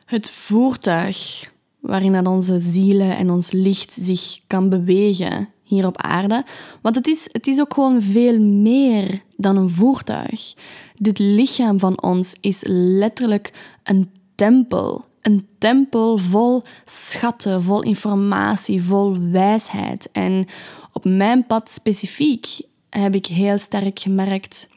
het 0.04 0.30
voertuig 0.30 1.50
waarin 1.80 2.12
dat 2.12 2.26
onze 2.26 2.58
zielen 2.58 3.16
en 3.16 3.30
ons 3.30 3.52
licht 3.52 3.96
zich 4.00 4.40
kan 4.46 4.68
bewegen 4.68 5.48
hier 5.62 5.86
op 5.86 5.96
aarde. 5.96 6.44
Want 6.80 6.94
het 6.94 7.06
is, 7.06 7.28
het 7.32 7.46
is 7.46 7.60
ook 7.60 7.74
gewoon 7.74 8.02
veel 8.02 8.40
meer 8.40 9.22
dan 9.36 9.56
een 9.56 9.70
voertuig. 9.70 10.54
Dit 10.94 11.18
lichaam 11.18 11.78
van 11.78 12.02
ons 12.02 12.36
is 12.40 12.62
letterlijk 12.66 13.52
een 13.82 14.10
tempel. 14.34 15.04
Een 15.20 15.46
tempel 15.58 16.18
vol 16.18 16.62
schatten, 16.84 17.62
vol 17.62 17.82
informatie, 17.82 18.82
vol 18.82 19.18
wijsheid. 19.30 20.08
En 20.12 20.46
op 20.92 21.04
mijn 21.04 21.46
pad 21.46 21.70
specifiek 21.70 22.60
heb 22.90 23.14
ik 23.14 23.26
heel 23.26 23.58
sterk 23.58 23.98
gemerkt 23.98 24.68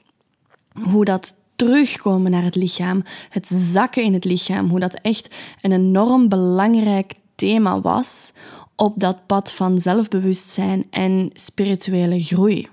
hoe 0.83 1.05
dat 1.05 1.33
terugkomen 1.55 2.31
naar 2.31 2.43
het 2.43 2.55
lichaam, 2.55 3.03
het 3.29 3.47
zakken 3.47 4.03
in 4.03 4.13
het 4.13 4.25
lichaam, 4.25 4.69
hoe 4.69 4.79
dat 4.79 4.93
echt 4.93 5.35
een 5.61 5.71
enorm 5.71 6.29
belangrijk 6.29 7.13
thema 7.35 7.81
was 7.81 8.33
op 8.75 8.99
dat 8.99 9.25
pad 9.25 9.51
van 9.51 9.81
zelfbewustzijn 9.81 10.87
en 10.89 11.29
spirituele 11.33 12.21
groei. 12.21 12.67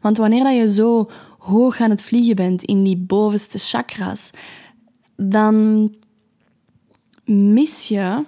Want 0.00 0.16
wanneer 0.16 0.44
dat 0.44 0.56
je 0.56 0.72
zo 0.72 1.10
hoog 1.38 1.80
aan 1.80 1.90
het 1.90 2.02
vliegen 2.02 2.36
bent 2.36 2.62
in 2.62 2.82
die 2.82 2.96
bovenste 2.96 3.58
chakras, 3.58 4.30
dan 5.16 5.88
mis 7.24 7.88
je 7.88 8.24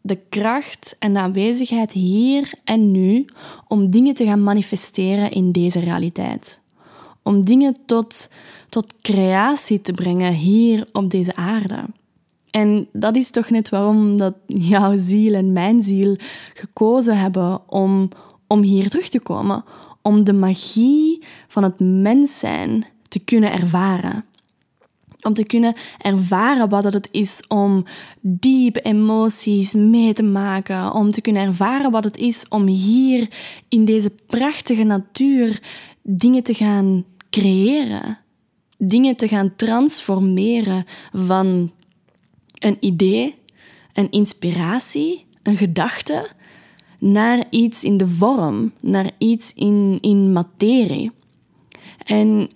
de 0.00 0.18
kracht 0.28 0.96
en 0.98 1.12
de 1.12 1.18
aanwezigheid 1.18 1.92
hier 1.92 2.52
en 2.64 2.90
nu 2.90 3.24
om 3.68 3.90
dingen 3.90 4.14
te 4.14 4.24
gaan 4.24 4.42
manifesteren 4.42 5.30
in 5.30 5.52
deze 5.52 5.80
realiteit. 5.80 6.62
Om 7.24 7.44
dingen 7.44 7.76
tot, 7.86 8.30
tot 8.68 8.94
creatie 9.00 9.80
te 9.80 9.92
brengen 9.92 10.32
hier 10.32 10.88
op 10.92 11.10
deze 11.10 11.36
aarde. 11.36 11.84
En 12.50 12.88
dat 12.92 13.16
is 13.16 13.30
toch 13.30 13.50
net 13.50 13.68
waarom 13.68 14.18
dat 14.18 14.34
jouw 14.46 14.96
ziel 14.96 15.34
en 15.34 15.52
mijn 15.52 15.82
ziel 15.82 16.16
gekozen 16.54 17.18
hebben 17.18 17.70
om, 17.70 18.08
om 18.46 18.62
hier 18.62 18.90
terug 18.90 19.08
te 19.08 19.20
komen. 19.20 19.64
Om 20.02 20.24
de 20.24 20.32
magie 20.32 21.22
van 21.48 21.62
het 21.62 21.80
mens 21.80 22.38
zijn 22.38 22.86
te 23.08 23.18
kunnen 23.18 23.52
ervaren. 23.52 24.24
Om 25.20 25.32
te 25.32 25.44
kunnen 25.44 25.74
ervaren 25.98 26.68
wat 26.68 26.92
het 26.92 27.08
is 27.10 27.44
om 27.48 27.84
diepe 28.20 28.80
emoties 28.80 29.72
mee 29.72 30.12
te 30.12 30.22
maken. 30.22 30.92
Om 30.92 31.10
te 31.10 31.20
kunnen 31.20 31.42
ervaren 31.42 31.90
wat 31.90 32.04
het 32.04 32.16
is 32.16 32.48
om 32.48 32.66
hier 32.66 33.28
in 33.68 33.84
deze 33.84 34.10
prachtige 34.26 34.82
natuur 34.82 35.62
dingen 36.02 36.42
te 36.42 36.54
gaan 36.54 37.04
creëren. 37.40 38.18
Dingen 38.78 39.16
te 39.16 39.28
gaan 39.28 39.56
transformeren 39.56 40.84
van 41.12 41.70
een 42.58 42.76
idee, 42.80 43.34
een 43.92 44.10
inspiratie, 44.10 45.26
een 45.42 45.56
gedachte, 45.56 46.28
naar 46.98 47.44
iets 47.50 47.84
in 47.84 47.96
de 47.96 48.08
vorm, 48.08 48.72
naar 48.80 49.10
iets 49.18 49.52
in, 49.54 49.98
in 50.00 50.32
materie. 50.32 51.10
En 52.04 52.48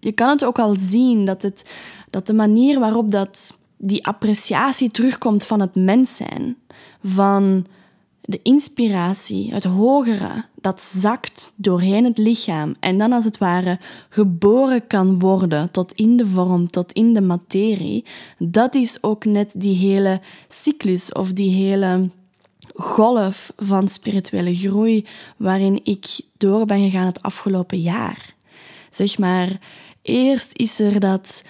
je 0.00 0.12
kan 0.12 0.28
het 0.28 0.44
ook 0.44 0.58
al 0.58 0.74
zien 0.78 1.24
dat, 1.24 1.42
het, 1.42 1.70
dat 2.10 2.26
de 2.26 2.34
manier 2.34 2.78
waarop 2.78 3.10
dat 3.10 3.58
die 3.76 4.06
appreciatie 4.06 4.90
terugkomt 4.90 5.44
van 5.44 5.60
het 5.60 5.74
mens 5.74 6.16
zijn, 6.16 6.56
van 7.02 7.66
de 8.22 8.40
inspiratie, 8.42 9.52
het 9.52 9.64
hogere, 9.64 10.44
dat 10.60 10.82
zakt 10.82 11.52
doorheen 11.56 12.04
het 12.04 12.18
lichaam 12.18 12.74
en 12.80 12.98
dan 12.98 13.12
als 13.12 13.24
het 13.24 13.38
ware 13.38 13.78
geboren 14.08 14.86
kan 14.86 15.18
worden 15.18 15.70
tot 15.70 15.92
in 15.92 16.16
de 16.16 16.26
vorm, 16.26 16.70
tot 16.70 16.92
in 16.92 17.14
de 17.14 17.20
materie, 17.20 18.04
dat 18.38 18.74
is 18.74 19.02
ook 19.02 19.24
net 19.24 19.52
die 19.54 19.76
hele 19.76 20.20
cyclus 20.48 21.12
of 21.12 21.32
die 21.32 21.50
hele 21.50 22.10
golf 22.74 23.52
van 23.56 23.88
spirituele 23.88 24.54
groei 24.54 25.06
waarin 25.36 25.80
ik 25.82 26.20
door 26.36 26.66
ben 26.66 26.82
gegaan 26.82 27.06
het 27.06 27.22
afgelopen 27.22 27.80
jaar. 27.80 28.34
Zeg 28.90 29.18
maar, 29.18 29.58
eerst 30.02 30.58
is 30.58 30.78
er 30.78 31.00
dat 31.00 31.42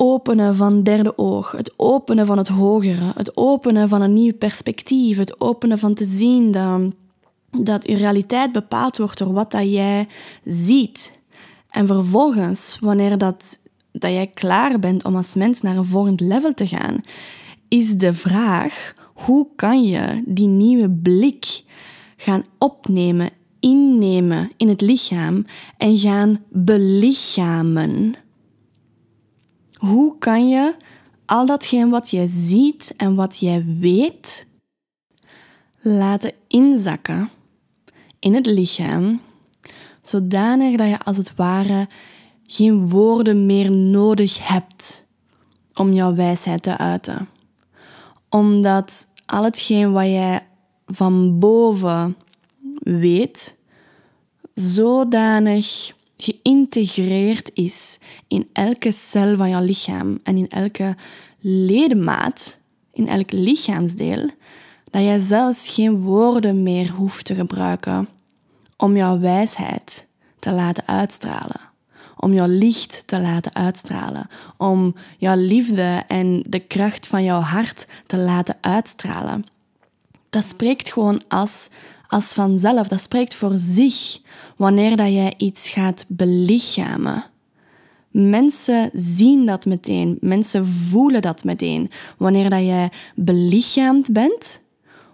openen 0.00 0.56
van 0.56 0.82
derde 0.82 1.18
oog, 1.18 1.52
het 1.52 1.72
openen 1.76 2.26
van 2.26 2.38
het 2.38 2.48
hogere, 2.48 3.12
het 3.14 3.36
openen 3.36 3.88
van 3.88 4.02
een 4.02 4.12
nieuw 4.12 4.34
perspectief, 4.34 5.18
het 5.18 5.40
openen 5.40 5.78
van 5.78 5.94
te 5.94 6.04
zien 6.04 6.52
dat, 6.52 6.80
dat 7.62 7.86
je 7.86 7.96
realiteit 7.96 8.52
bepaald 8.52 8.96
wordt 8.96 9.18
door 9.18 9.32
wat 9.32 9.50
dat 9.50 9.72
jij 9.72 10.08
ziet. 10.44 11.18
En 11.70 11.86
vervolgens, 11.86 12.78
wanneer 12.80 13.18
dat, 13.18 13.58
dat 13.92 14.10
jij 14.10 14.26
klaar 14.26 14.78
bent 14.78 15.04
om 15.04 15.16
als 15.16 15.34
mens 15.34 15.60
naar 15.60 15.76
een 15.76 15.84
volgend 15.84 16.20
level 16.20 16.54
te 16.54 16.66
gaan, 16.66 17.00
is 17.68 17.96
de 17.96 18.14
vraag, 18.14 18.94
hoe 19.14 19.48
kan 19.56 19.84
je 19.84 20.22
die 20.26 20.48
nieuwe 20.48 20.90
blik 20.90 21.62
gaan 22.16 22.44
opnemen, 22.58 23.30
innemen 23.60 24.50
in 24.56 24.68
het 24.68 24.80
lichaam 24.80 25.46
en 25.76 25.98
gaan 25.98 26.44
belichamen? 26.48 28.14
Hoe 29.78 30.18
kan 30.18 30.48
je 30.48 30.74
al 31.26 31.46
datgene 31.46 31.90
wat 31.90 32.10
je 32.10 32.26
ziet 32.26 32.94
en 32.96 33.14
wat 33.14 33.38
jij 33.38 33.64
weet 33.80 34.46
laten 35.80 36.32
inzakken 36.48 37.30
in 38.18 38.34
het 38.34 38.46
lichaam, 38.46 39.20
zodanig 40.02 40.76
dat 40.76 40.88
je 40.88 40.98
als 40.98 41.16
het 41.16 41.34
ware 41.36 41.88
geen 42.46 42.88
woorden 42.88 43.46
meer 43.46 43.70
nodig 43.70 44.48
hebt 44.48 45.06
om 45.74 45.92
jouw 45.92 46.14
wijsheid 46.14 46.62
te 46.62 46.78
uiten. 46.78 47.28
Omdat 48.28 49.08
al 49.26 49.44
hetgeen 49.44 49.92
wat 49.92 50.04
jij 50.04 50.46
van 50.86 51.38
boven 51.38 52.16
weet, 52.80 53.56
zodanig 54.54 55.92
geïntegreerd 56.18 57.50
is 57.54 57.98
in 58.28 58.48
elke 58.52 58.92
cel 58.92 59.36
van 59.36 59.48
je 59.48 59.60
lichaam 59.60 60.18
en 60.22 60.36
in 60.36 60.48
elke 60.48 60.96
ledemaat, 61.40 62.58
in 62.92 63.08
elk 63.08 63.32
lichaamsdeel, 63.32 64.30
dat 64.90 65.02
jij 65.02 65.18
zelfs 65.18 65.68
geen 65.68 66.00
woorden 66.00 66.62
meer 66.62 66.90
hoeft 66.90 67.24
te 67.24 67.34
gebruiken 67.34 68.08
om 68.76 68.96
jouw 68.96 69.18
wijsheid 69.18 70.06
te 70.38 70.52
laten 70.52 70.86
uitstralen, 70.86 71.60
om 72.16 72.32
jouw 72.32 72.46
licht 72.46 73.02
te 73.06 73.20
laten 73.20 73.54
uitstralen, 73.54 74.28
om 74.56 74.94
jouw 75.18 75.36
liefde 75.36 76.04
en 76.06 76.42
de 76.48 76.60
kracht 76.60 77.06
van 77.06 77.24
jouw 77.24 77.40
hart 77.40 77.86
te 78.06 78.16
laten 78.16 78.56
uitstralen. 78.60 79.44
Dat 80.30 80.44
spreekt 80.44 80.92
gewoon 80.92 81.22
als 81.28 81.68
als 82.08 82.32
vanzelf. 82.32 82.88
Dat 82.88 83.00
spreekt 83.00 83.34
voor 83.34 83.52
zich 83.54 84.20
wanneer 84.56 84.96
dat 84.96 85.12
jij 85.12 85.34
iets 85.36 85.68
gaat 85.68 86.04
belichamen. 86.08 87.24
Mensen 88.10 88.90
zien 88.92 89.46
dat 89.46 89.64
meteen. 89.64 90.18
Mensen 90.20 90.66
voelen 90.66 91.22
dat 91.22 91.44
meteen. 91.44 91.90
Wanneer 92.18 92.50
dat 92.50 92.62
jij 92.62 92.90
belichaamd 93.14 94.12
bent, 94.12 94.62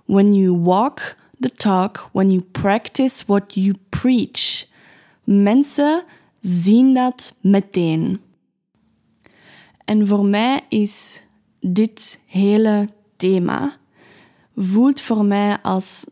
when 0.05 0.35
you 0.35 0.59
walk 0.59 1.17
the 1.41 1.51
talk, 1.51 2.09
when 2.13 2.31
you 2.31 2.41
practice 2.41 3.25
what 3.27 3.55
you 3.55 3.75
preach. 3.89 4.67
Mensen 5.25 6.03
zien 6.41 6.95
dat 6.95 7.37
meteen. 7.41 8.21
En 9.85 10.07
voor 10.07 10.25
mij 10.25 10.61
is 10.69 11.23
dit 11.61 12.21
hele 12.27 12.89
thema 13.17 13.77
voelt 14.57 15.01
voor 15.01 15.25
mij 15.25 15.59
als 15.63 16.07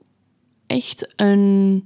echt 0.73 1.12
een, 1.17 1.85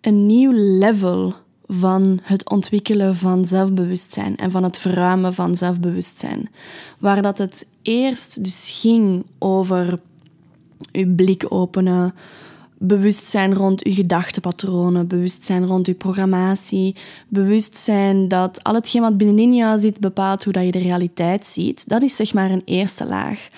een 0.00 0.26
nieuw 0.26 0.52
level 0.54 1.34
van 1.66 2.18
het 2.22 2.50
ontwikkelen 2.50 3.16
van 3.16 3.44
zelfbewustzijn 3.44 4.36
en 4.36 4.50
van 4.50 4.62
het 4.62 4.78
verruimen 4.78 5.34
van 5.34 5.56
zelfbewustzijn. 5.56 6.48
Waar 6.98 7.22
dat 7.22 7.38
het 7.38 7.66
eerst 7.82 8.44
dus 8.44 8.78
ging 8.80 9.24
over 9.38 10.00
uw 10.92 11.14
blik 11.14 11.46
openen, 11.48 12.14
bewustzijn 12.78 13.54
rond 13.54 13.84
uw 13.84 13.94
gedachtenpatronen, 13.94 15.06
bewustzijn 15.06 15.66
rond 15.66 15.86
uw 15.86 15.94
programmatie, 15.94 16.96
bewustzijn 17.28 18.28
dat 18.28 18.64
al 18.64 18.74
hetgeen 18.74 19.02
wat 19.02 19.16
binnenin 19.16 19.54
jou 19.54 19.80
zit 19.80 20.00
bepaalt 20.00 20.44
hoe 20.44 20.52
dat 20.52 20.64
je 20.64 20.70
de 20.70 20.78
realiteit 20.78 21.46
ziet. 21.46 21.88
Dat 21.88 22.02
is 22.02 22.16
zeg 22.16 22.34
maar 22.34 22.50
een 22.50 22.62
eerste 22.64 23.06
laag. 23.06 23.48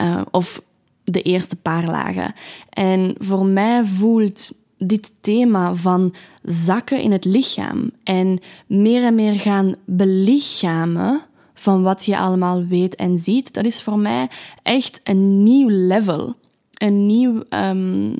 Uh, 0.00 0.20
of 0.30 0.62
de 1.12 1.22
eerste 1.22 1.56
paar 1.56 1.84
lagen. 1.84 2.34
En 2.70 3.14
voor 3.18 3.46
mij 3.46 3.84
voelt 3.84 4.52
dit 4.78 5.12
thema 5.20 5.74
van 5.74 6.14
zakken 6.42 7.00
in 7.00 7.12
het 7.12 7.24
lichaam 7.24 7.90
en 8.02 8.40
meer 8.66 9.04
en 9.04 9.14
meer 9.14 9.32
gaan 9.32 9.74
belichamen 9.84 11.22
van 11.54 11.82
wat 11.82 12.04
je 12.04 12.18
allemaal 12.18 12.64
weet 12.64 12.94
en 12.94 13.18
ziet, 13.18 13.54
dat 13.54 13.64
is 13.64 13.82
voor 13.82 13.98
mij 13.98 14.28
echt 14.62 15.00
een 15.04 15.42
nieuw 15.42 15.68
level. 15.68 16.34
Een 16.74 17.06
nieuw, 17.06 17.42
um, 17.50 18.14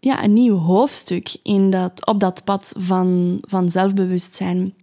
ja, 0.00 0.24
een 0.24 0.32
nieuw 0.32 0.56
hoofdstuk 0.56 1.36
in 1.42 1.70
dat, 1.70 2.06
op 2.06 2.20
dat 2.20 2.44
pad 2.44 2.72
van, 2.78 3.38
van 3.40 3.70
zelfbewustzijn. 3.70 4.74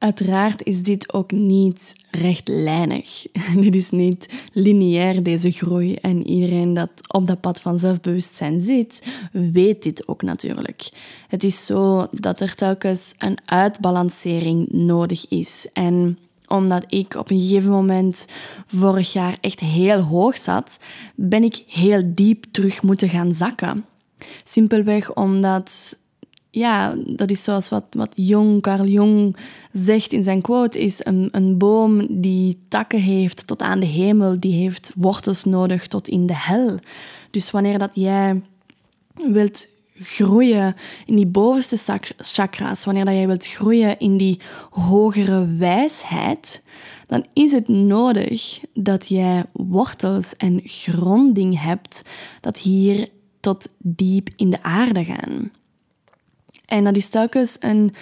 Uiteraard 0.00 0.64
is 0.64 0.82
dit 0.82 1.12
ook 1.12 1.30
niet 1.30 1.92
rechtlijnig. 2.10 3.26
dit 3.60 3.74
is 3.74 3.90
niet 3.90 4.28
lineair, 4.52 5.22
deze 5.22 5.50
groei. 5.50 5.94
En 5.94 6.26
iedereen 6.26 6.74
dat 6.74 6.90
op 7.06 7.26
dat 7.26 7.40
pad 7.40 7.60
van 7.60 7.78
zelfbewustzijn 7.78 8.60
zit, 8.60 9.06
weet 9.32 9.82
dit 9.82 10.08
ook 10.08 10.22
natuurlijk. 10.22 10.88
Het 11.28 11.44
is 11.44 11.66
zo 11.66 12.06
dat 12.10 12.40
er 12.40 12.54
telkens 12.54 13.14
een 13.18 13.38
uitbalancering 13.44 14.68
nodig 14.72 15.28
is. 15.28 15.68
En 15.72 16.18
omdat 16.46 16.84
ik 16.88 17.14
op 17.14 17.30
een 17.30 17.40
gegeven 17.40 17.70
moment 17.70 18.26
vorig 18.66 19.12
jaar 19.12 19.36
echt 19.40 19.60
heel 19.60 20.00
hoog 20.00 20.38
zat, 20.38 20.78
ben 21.14 21.44
ik 21.44 21.62
heel 21.66 22.02
diep 22.04 22.44
terug 22.50 22.82
moeten 22.82 23.08
gaan 23.08 23.34
zakken. 23.34 23.84
Simpelweg 24.44 25.14
omdat 25.14 25.98
ja, 26.50 26.94
dat 27.06 27.30
is 27.30 27.44
zoals 27.44 27.68
wat, 27.68 27.84
wat 27.90 28.12
Jong, 28.14 28.62
Carl 28.62 28.86
Jung 28.86 29.36
zegt 29.72 30.12
in 30.12 30.22
zijn 30.22 30.40
quote, 30.40 30.78
is 30.78 31.04
een, 31.04 31.28
een 31.32 31.58
boom 31.58 32.20
die 32.20 32.58
takken 32.68 33.00
heeft 33.00 33.46
tot 33.46 33.62
aan 33.62 33.80
de 33.80 33.86
hemel, 33.86 34.40
die 34.40 34.52
heeft 34.52 34.92
wortels 34.96 35.44
nodig 35.44 35.86
tot 35.86 36.08
in 36.08 36.26
de 36.26 36.36
hel. 36.36 36.78
Dus 37.30 37.50
wanneer 37.50 37.78
dat 37.78 37.90
jij 37.94 38.42
wilt 39.14 39.66
groeien 39.94 40.74
in 41.06 41.16
die 41.16 41.26
bovenste 41.26 41.98
chakra's, 42.16 42.84
wanneer 42.84 43.04
dat 43.04 43.14
jij 43.14 43.26
wilt 43.26 43.46
groeien 43.46 43.98
in 43.98 44.16
die 44.16 44.40
hogere 44.70 45.56
wijsheid, 45.56 46.62
dan 47.06 47.26
is 47.32 47.52
het 47.52 47.68
nodig 47.68 48.60
dat 48.74 49.08
jij 49.08 49.44
wortels 49.52 50.36
en 50.36 50.60
gronding 50.64 51.62
hebt 51.62 52.02
dat 52.40 52.58
hier 52.58 53.08
tot 53.40 53.68
diep 53.78 54.28
in 54.36 54.50
de 54.50 54.62
aarde 54.62 55.04
gaan. 55.04 55.50
En 56.70 56.84
dat 56.84 56.96
is 56.96 57.08
telkens 57.08 57.56
een, 57.60 57.94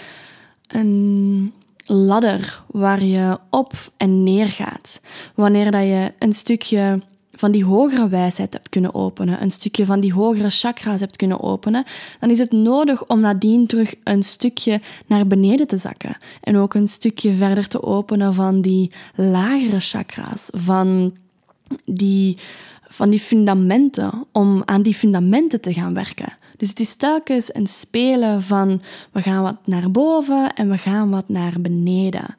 een 0.67 1.53
ladder 1.87 2.63
waar 2.67 3.05
je 3.05 3.39
op 3.51 3.73
en 3.97 4.23
neer 4.23 4.47
gaat. 4.47 5.01
Wanneer 5.35 5.71
dat 5.71 5.83
je 5.83 6.13
een 6.19 6.33
stukje 6.33 7.01
van 7.33 7.51
die 7.53 7.65
hogere 7.65 8.09
wijsheid 8.09 8.53
hebt 8.53 8.69
kunnen 8.69 8.95
openen, 8.95 9.43
een 9.43 9.51
stukje 9.51 9.87
van 9.87 10.01
die 10.01 10.13
hogere 10.13 10.51
chakra's 10.51 11.01
hebt 11.01 11.17
kunnen 11.17 11.41
openen, 11.43 11.85
dan 12.21 12.31
is 12.31 12.39
het 12.39 12.53
nodig 12.53 13.07
om 13.07 13.21
nadien 13.21 13.67
terug 13.67 13.95
een 14.05 14.23
stukje 14.23 14.81
naar 15.07 15.27
beneden 15.27 15.67
te 15.67 15.79
zakken. 15.79 16.17
En 16.41 16.57
ook 16.57 16.75
een 16.75 16.89
stukje 16.89 17.35
verder 17.35 17.69
te 17.69 17.83
openen 17.83 18.35
van 18.35 18.61
die 18.61 18.91
lagere 19.15 19.81
chakra's, 19.81 20.49
van 20.51 21.17
die, 21.85 22.37
van 22.89 23.11
die 23.11 23.21
fundamenten, 23.21 24.27
om 24.33 24.63
aan 24.65 24.83
die 24.83 24.95
fundamenten 24.95 25.61
te 25.61 25.73
gaan 25.73 25.95
werken. 25.95 26.37
Dus 26.59 26.69
het 26.69 26.81
is 26.81 26.95
telkens 26.95 27.55
een 27.55 27.67
spelen 27.67 28.43
van 28.43 28.83
we 29.13 29.23
gaan 29.23 29.43
wat 29.43 29.57
naar 29.65 29.91
boven 29.91 30.55
en 30.55 30.71
we 30.71 30.79
gaan 30.79 31.11
wat 31.11 31.29
naar 31.29 31.61
beneden. 31.61 32.37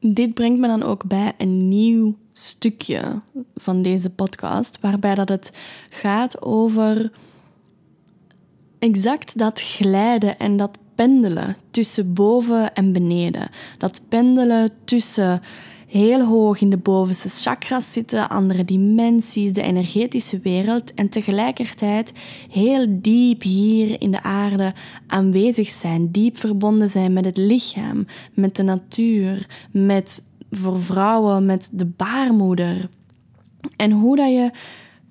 Dit 0.00 0.34
brengt 0.34 0.60
me 0.60 0.66
dan 0.66 0.82
ook 0.82 1.04
bij 1.04 1.32
een 1.38 1.68
nieuw 1.68 2.16
stukje 2.32 3.20
van 3.56 3.82
deze 3.82 4.10
podcast, 4.10 4.78
waarbij 4.80 5.14
dat 5.14 5.28
het 5.28 5.52
gaat 5.90 6.42
over 6.42 7.10
exact 8.78 9.38
dat 9.38 9.60
glijden 9.60 10.38
en 10.38 10.56
dat 10.56 10.78
pendelen 10.94 11.56
tussen 11.70 12.14
boven 12.14 12.74
en 12.74 12.92
beneden. 12.92 13.50
Dat 13.78 14.00
pendelen 14.08 14.70
tussen 14.84 15.42
heel 15.88 16.24
hoog 16.24 16.60
in 16.60 16.70
de 16.70 16.76
bovenste 16.76 17.28
chakras 17.28 17.92
zitten, 17.92 18.28
andere 18.28 18.64
dimensies, 18.64 19.52
de 19.52 19.62
energetische 19.62 20.38
wereld 20.38 20.94
en 20.94 21.08
tegelijkertijd 21.08 22.12
heel 22.50 22.86
diep 22.90 23.42
hier 23.42 24.00
in 24.00 24.10
de 24.10 24.22
aarde 24.22 24.72
aanwezig 25.06 25.68
zijn, 25.68 26.10
diep 26.10 26.38
verbonden 26.38 26.90
zijn 26.90 27.12
met 27.12 27.24
het 27.24 27.36
lichaam, 27.36 28.06
met 28.34 28.56
de 28.56 28.62
natuur, 28.62 29.46
met 29.70 30.22
voor 30.50 30.80
vrouwen 30.80 31.46
met 31.46 31.68
de 31.72 31.84
baarmoeder. 31.86 32.88
En 33.76 33.90
hoe 33.90 34.16
dat 34.16 34.28
je 34.28 34.50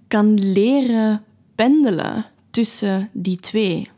kan 0.08 0.52
leren 0.52 1.24
pendelen 1.56 2.26
tussen 2.52 3.10
die 3.14 3.38
twee. 3.38 3.90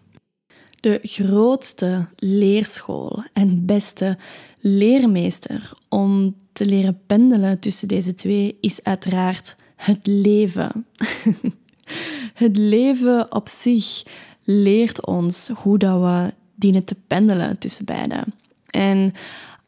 De 0.80 1.00
grootste 1.04 2.08
leerschool 2.15 3.24
en 3.34 3.65
beste 3.65 4.18
leermeester 4.60 5.72
om 5.89 6.36
te 6.54 6.65
leren 6.65 7.02
pendelen 7.06 7.60
tussen 7.60 7.88
deze 7.88 8.13
twee 8.13 8.58
is 8.62 8.84
uiteraard 8.84 9.56
het 9.76 10.08
leven. 10.08 10.86
het 12.34 12.58
leven 12.58 13.34
op 13.34 13.50
zich 13.50 14.04
leert 14.43 15.06
ons 15.06 15.50
hoe 15.54 15.78
dat 15.78 16.02
we 16.02 16.34
dienen 16.56 16.84
te 16.84 16.95
pendelen 17.08 17.58
tussen 17.58 17.86
beide. 17.86 18.24
En 18.69 19.13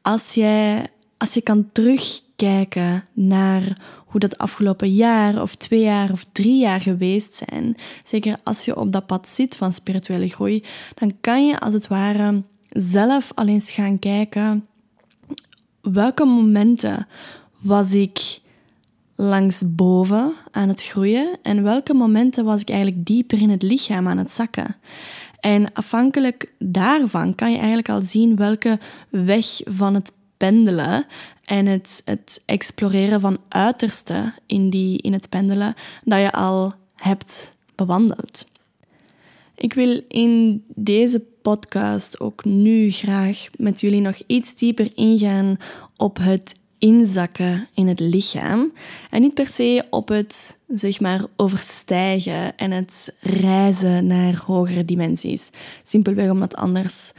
als, 0.02 0.34
jij, 0.34 0.86
als 1.18 1.34
je 1.34 1.42
kan 1.42 1.70
terugkijken 1.72 3.04
naar 3.14 3.78
hoe 4.06 4.20
dat 4.20 4.38
afgelopen 4.38 4.94
jaar 4.94 5.42
of 5.42 5.56
twee 5.56 5.82
jaar 5.82 6.12
of 6.12 6.26
drie 6.32 6.60
jaar 6.60 6.82
geweest 6.82 7.44
zijn, 7.48 7.76
zeker 8.04 8.38
als 8.44 8.66
je 8.66 8.78
op 8.78 8.92
dat 8.92 9.06
pad 9.06 9.28
zit 9.28 9.56
van 9.56 9.74
spirituele 9.74 10.28
groei, 10.28 10.64
dan 10.96 11.14
kan 11.22 11.48
je 11.48 11.60
als 11.60 11.74
het 11.74 11.88
ware 11.88 12.44
zelf 12.70 13.32
al 13.36 13.48
eens 13.48 13.72
gaan 13.72 14.00
kijken 14.00 14.66
welke 15.82 16.26
momenten 16.26 17.08
was 17.60 17.94
ik 17.94 18.40
langs 19.16 19.64
boven 19.66 20.34
aan 20.52 20.68
het 20.68 20.84
groeien 20.84 21.38
en 21.42 21.64
welke 21.64 21.94
momenten 21.94 22.46
was 22.46 22.62
ik 22.62 22.70
eigenlijk 22.70 23.06
dieper 23.06 23.42
in 23.42 23.50
het 23.50 23.62
lichaam 23.62 24.08
aan 24.08 24.18
het 24.18 24.32
zakken. 24.32 24.76
En 25.40 25.74
afhankelijk 25.74 26.54
daarvan 26.60 27.36
kan 27.36 27.52
je 27.52 27.58
eigenlijk 27.58 27.90
al 27.90 28.02
zien 28.02 28.36
welke 28.36 28.80
weg 29.10 29.46
van 29.64 29.94
het 29.94 30.14
pendelen 30.38 31.06
en 31.46 31.66
het, 31.66 32.02
het 32.06 32.42
exploreren 32.46 33.22
van 33.22 33.38
uiterste 33.48 34.34
in, 34.46 34.70
die, 34.70 35.02
in 35.02 35.14
het 35.14 35.30
pendelen 35.30 35.74
dat 36.04 36.20
je 36.20 36.32
al 36.32 36.74
hebt 36.96 37.56
bewandeld. 37.76 38.46
Ik 39.62 39.74
wil 39.74 40.02
in 40.08 40.64
deze 40.76 41.24
podcast 41.42 42.20
ook 42.20 42.46
nu 42.46 42.92
graag 42.92 43.48
met 43.58 43.82
jullie 43.82 44.02
nog 44.02 44.22
iets 44.28 44.56
dieper 44.56 44.92
ingaan 44.96 45.58
op 45.98 46.18
het 46.18 46.56
inzakken 46.78 47.68
in 47.74 47.88
het 47.88 48.00
lichaam. 48.00 48.72
En 49.10 49.22
niet 49.22 49.34
per 49.34 49.48
se 49.48 49.86
op 49.90 50.08
het, 50.08 50.58
zeg 50.68 51.00
maar, 51.00 51.26
overstijgen 51.36 52.58
en 52.58 52.72
het 52.72 53.14
reizen 53.20 54.08
naar 54.08 54.44
hogere 54.46 54.86
dimensies. 54.86 55.50
Simpelweg 55.84 56.30
omdat 56.30 56.56
anders 56.56 57.14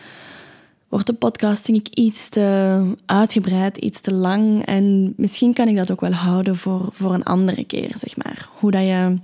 wordt 0.88 1.06
de 1.06 1.12
podcast 1.12 1.66
denk 1.66 1.86
ik 1.86 1.94
iets 1.94 2.28
te 2.28 2.96
uitgebreid, 3.06 3.76
iets 3.76 4.00
te 4.00 4.12
lang. 4.12 4.64
En 4.64 5.14
misschien 5.16 5.54
kan 5.54 5.68
ik 5.68 5.76
dat 5.76 5.90
ook 5.90 6.00
wel 6.00 6.12
houden 6.12 6.56
voor, 6.56 6.88
voor 6.92 7.14
een 7.14 7.24
andere 7.24 7.64
keer, 7.64 7.92
zeg 7.98 8.16
maar. 8.16 8.48
Hoe 8.58 8.70
dat 8.70 8.82
je 8.82 9.16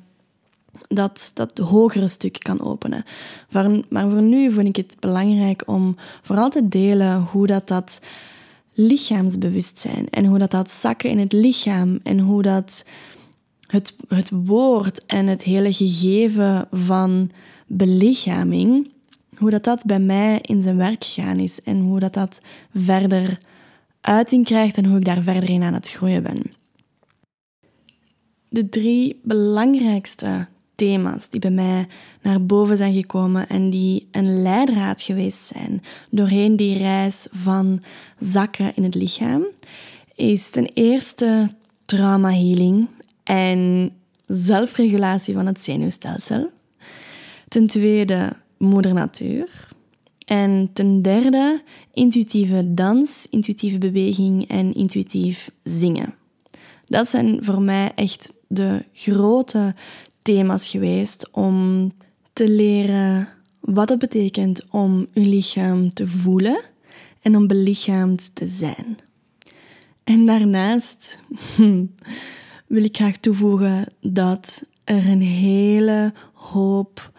dat 0.89 1.31
dat 1.35 1.59
hogere 1.59 2.09
stuk 2.09 2.39
kan 2.39 2.61
openen. 2.61 3.05
Maar 3.89 4.11
voor 4.11 4.23
nu 4.23 4.53
vind 4.53 4.69
ik 4.69 4.77
het 4.77 4.97
belangrijk 5.01 5.63
om 5.67 5.97
vooral 6.23 6.51
te 6.51 6.69
delen 6.69 7.23
hoe 7.23 7.47
dat, 7.47 7.69
dat 7.69 8.01
lichaamsbewustzijn 8.75 10.11
en 10.11 10.25
hoe 10.25 10.39
dat, 10.39 10.51
dat 10.51 10.71
zakken 10.71 11.11
in 11.11 11.19
het 11.19 11.33
lichaam 11.33 11.99
en 12.03 12.19
hoe 12.19 12.43
dat 12.43 12.85
het, 13.67 13.95
het 14.09 14.31
woord 14.31 15.05
en 15.07 15.27
het 15.27 15.43
hele 15.43 15.73
gegeven 15.73 16.69
van 16.73 17.31
belichaming, 17.67 18.91
hoe 19.37 19.51
dat, 19.51 19.65
dat 19.65 19.85
bij 19.85 20.01
mij 20.01 20.39
in 20.43 20.63
zijn 20.63 20.77
werk 20.77 21.05
gegaan 21.05 21.39
is 21.39 21.63
en 21.63 21.81
hoe 21.81 21.99
dat, 21.99 22.15
dat 22.15 22.41
verder 22.75 23.39
uiting 24.01 24.45
krijgt 24.45 24.77
en 24.77 24.85
hoe 24.85 24.99
ik 24.99 25.05
daar 25.05 25.23
verder 25.23 25.51
in 25.51 25.63
aan 25.63 25.75
het 25.75 25.91
groeien 25.91 26.23
ben. 26.23 26.43
De 28.49 28.69
drie 28.69 29.21
belangrijkste 29.23 30.49
thema's 30.79 31.29
die 31.29 31.41
bij 31.41 31.51
mij 31.51 31.87
naar 32.23 32.47
boven 32.47 32.77
zijn 32.77 32.95
gekomen 32.95 33.49
en 33.49 33.71
die 33.71 34.09
een 34.11 34.43
leidraad 34.43 35.03
geweest 35.03 35.45
zijn 35.45 35.83
doorheen 36.11 36.57
die 36.57 36.79
reis 36.79 37.27
van 37.31 37.83
zakken 38.19 38.73
in 38.75 38.83
het 38.83 38.95
lichaam, 38.95 39.45
is 40.15 40.51
ten 40.51 40.71
eerste 40.75 41.49
trauma 41.85 42.31
healing 42.31 42.89
en 43.25 43.93
zelfregulatie 44.27 45.35
van 45.35 45.47
het 45.47 45.65
zenuwstelsel. 45.65 46.51
Ten 47.49 47.67
tweede 47.67 48.33
moeder 48.59 48.95
natuur. 48.95 49.69
En 50.25 50.71
ten 50.73 51.03
derde 51.03 51.63
intuïtieve 51.93 52.75
dans, 52.75 53.27
intuïtieve 53.31 53.79
beweging 53.79 54.49
en 54.49 54.75
intuïtief 54.75 55.51
zingen. 55.63 56.15
Dat 56.85 57.09
zijn 57.09 57.39
voor 57.41 57.63
mij 57.63 57.93
echt 57.95 58.33
de 58.47 58.85
grote 58.93 59.75
thema's 60.29 60.69
geweest 60.69 61.29
om 61.31 61.91
te 62.33 62.49
leren 62.49 63.29
wat 63.61 63.89
het 63.89 63.99
betekent 63.99 64.63
om 64.71 65.07
je 65.13 65.21
lichaam 65.21 65.93
te 65.93 66.09
voelen 66.09 66.61
en 67.21 67.37
om 67.37 67.47
belichaamd 67.47 68.35
te 68.35 68.47
zijn. 68.47 68.99
En 70.05 70.27
daarnaast 70.27 71.21
wil 72.75 72.85
ik 72.85 72.97
graag 72.97 73.17
toevoegen 73.17 73.87
dat 74.01 74.63
er 74.85 75.07
een 75.07 75.23
hele 75.23 76.13
hoop 76.33 77.13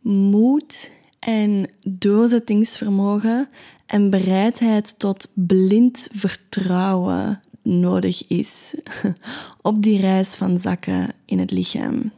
moed 0.00 0.90
en 1.18 1.70
doorzettingsvermogen 1.86 3.48
en 3.86 4.10
bereidheid 4.10 4.98
tot 4.98 5.32
blind 5.34 6.08
vertrouwen 6.12 7.40
nodig 7.62 8.28
is 8.28 8.74
op 9.62 9.82
die 9.82 10.00
reis 10.00 10.34
van 10.34 10.58
zakken 10.58 11.08
in 11.24 11.38
het 11.38 11.50
lichaam. 11.50 12.12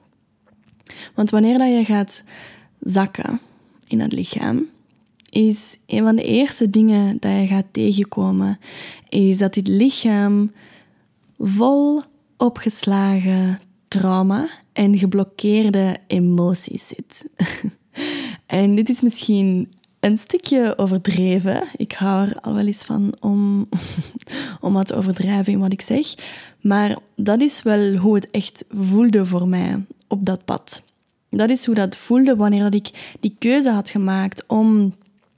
Want 1.15 1.31
wanneer 1.31 1.59
dat 1.59 1.69
je 1.69 1.85
gaat 1.85 2.25
zakken 2.81 3.41
in 3.87 4.01
het 4.01 4.13
lichaam, 4.13 4.67
is 5.31 5.79
een 5.87 6.03
van 6.03 6.17
de 6.17 6.23
eerste 6.23 6.71
dingen 6.71 7.17
dat 7.21 7.33
je 7.33 7.47
gaat 7.47 7.67
tegenkomen, 7.71 8.59
is 9.09 9.39
dat 9.39 9.55
dit 9.55 9.69
lichaam 9.69 10.53
vol 11.39 12.03
opgeslagen 12.37 13.61
trauma 13.89 14.49
en 14.73 14.99
geblokkeerde 14.99 15.97
emoties 16.07 16.89
zit. 16.89 17.25
en 18.47 18.75
dit 18.75 18.89
is 18.89 19.01
misschien 19.01 19.73
een 20.01 20.19
stukje 20.19 20.79
overdreven. 20.79 21.63
Ik 21.77 21.93
hou 21.93 22.29
er 22.29 22.41
al 22.41 22.55
wel 22.55 22.67
eens 22.67 22.85
van 22.85 23.15
om, 23.21 23.69
om 24.61 24.73
wat 24.73 24.87
te 24.87 24.95
overdrijven 24.95 25.53
in 25.53 25.59
wat 25.59 25.73
ik 25.73 25.81
zeg. 25.81 26.15
Maar 26.61 26.97
dat 27.17 27.41
is 27.41 27.63
wel 27.63 27.97
hoe 27.97 28.15
het 28.15 28.31
echt 28.31 28.65
voelde 28.71 29.27
voor 29.27 29.49
mij 29.49 29.85
op 30.09 30.25
dat 30.25 30.45
pad. 30.45 30.83
Dat 31.31 31.51
is 31.51 31.67
hoe 31.67 31.75
dat 31.75 31.97
voelde 31.97 32.37
wanneer 32.37 32.75
ik 32.75 33.17
die 33.21 33.37
keuze 33.39 33.71
had 33.71 33.91
gemaakt 33.91 34.45
om 34.47 34.95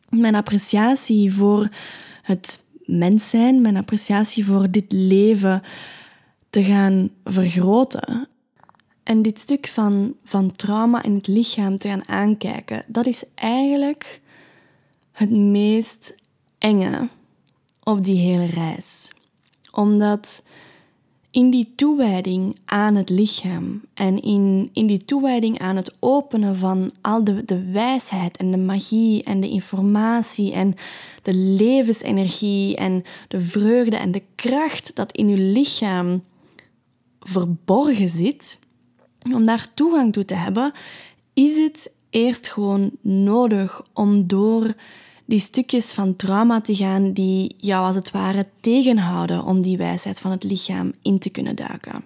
mijn 0.09 0.35
appreciatie 0.35 1.35
voor 1.35 1.69
het 2.23 2.63
mens 2.85 3.31
zijn, 3.31 3.61
mijn 3.61 3.77
appreciatie 3.77 4.45
voor 4.45 4.71
dit 4.71 4.93
leven 4.93 5.63
te 6.51 6.65
gaan 6.65 7.11
vergroten. 7.25 8.29
En 9.03 9.23
dit 9.23 9.41
stuk 9.41 9.67
van, 9.67 10.15
van 10.25 10.57
trauma 10.57 11.03
in 11.03 11.15
het 11.15 11.27
lichaam 11.27 11.79
te 11.79 11.89
gaan 11.89 12.09
aankijken, 12.09 12.85
dat 12.89 13.07
is 13.07 13.25
eigenlijk 13.35 14.21
het 15.13 15.31
meest 15.31 16.17
enge 16.59 17.09
op 17.83 18.05
die 18.05 18.19
hele 18.19 18.47
reis. 18.47 19.13
Omdat 19.71 20.43
in 21.31 21.51
die 21.51 21.73
toewijding 21.75 22.57
aan 22.65 22.95
het 22.95 23.11
lichaam 23.11 23.81
en 23.95 24.23
in, 24.23 24.71
in 24.73 24.87
die 24.87 25.05
toewijding 25.05 25.59
aan 25.59 25.77
het 25.77 25.97
openen 25.99 26.57
van 26.57 26.93
al 27.01 27.25
de, 27.25 27.45
de 27.45 27.71
wijsheid 27.71 28.37
en 28.37 28.51
de 28.51 28.57
magie 28.57 29.23
en 29.23 29.41
de 29.41 29.49
informatie 29.49 30.53
en 30.53 30.75
de 31.23 31.35
levensenergie 31.35 32.77
en 32.77 33.03
de 33.29 33.41
vreugde 33.41 33.97
en 33.97 34.11
de 34.11 34.23
kracht 34.35 34.91
dat 34.95 35.13
in 35.13 35.29
uw 35.29 35.53
lichaam 35.53 36.23
verborgen 37.21 38.11
zit, 38.11 38.59
om 39.35 39.45
daar 39.45 39.75
toegang 39.75 40.13
toe 40.13 40.25
te 40.25 40.35
hebben, 40.35 40.73
is 41.35 41.57
het 41.57 41.95
eerst 42.11 42.49
gewoon 42.49 42.91
nodig 43.03 43.83
om 43.93 44.27
door 44.27 44.75
die 45.31 45.41
stukjes 45.41 45.93
van 45.93 46.17
trauma 46.17 46.61
te 46.61 46.75
gaan 46.75 47.13
die 47.13 47.55
jou 47.59 47.87
als 47.87 47.95
het 47.95 48.11
ware 48.11 48.47
tegenhouden 48.61 49.45
om 49.45 49.61
die 49.63 49.77
wijsheid 49.77 50.21
van 50.21 50.31
het 50.31 50.45
lichaam 50.45 50.93
in 51.03 51.19
te 51.19 51.31
kunnen 51.31 51.57
duiken. 51.57 52.05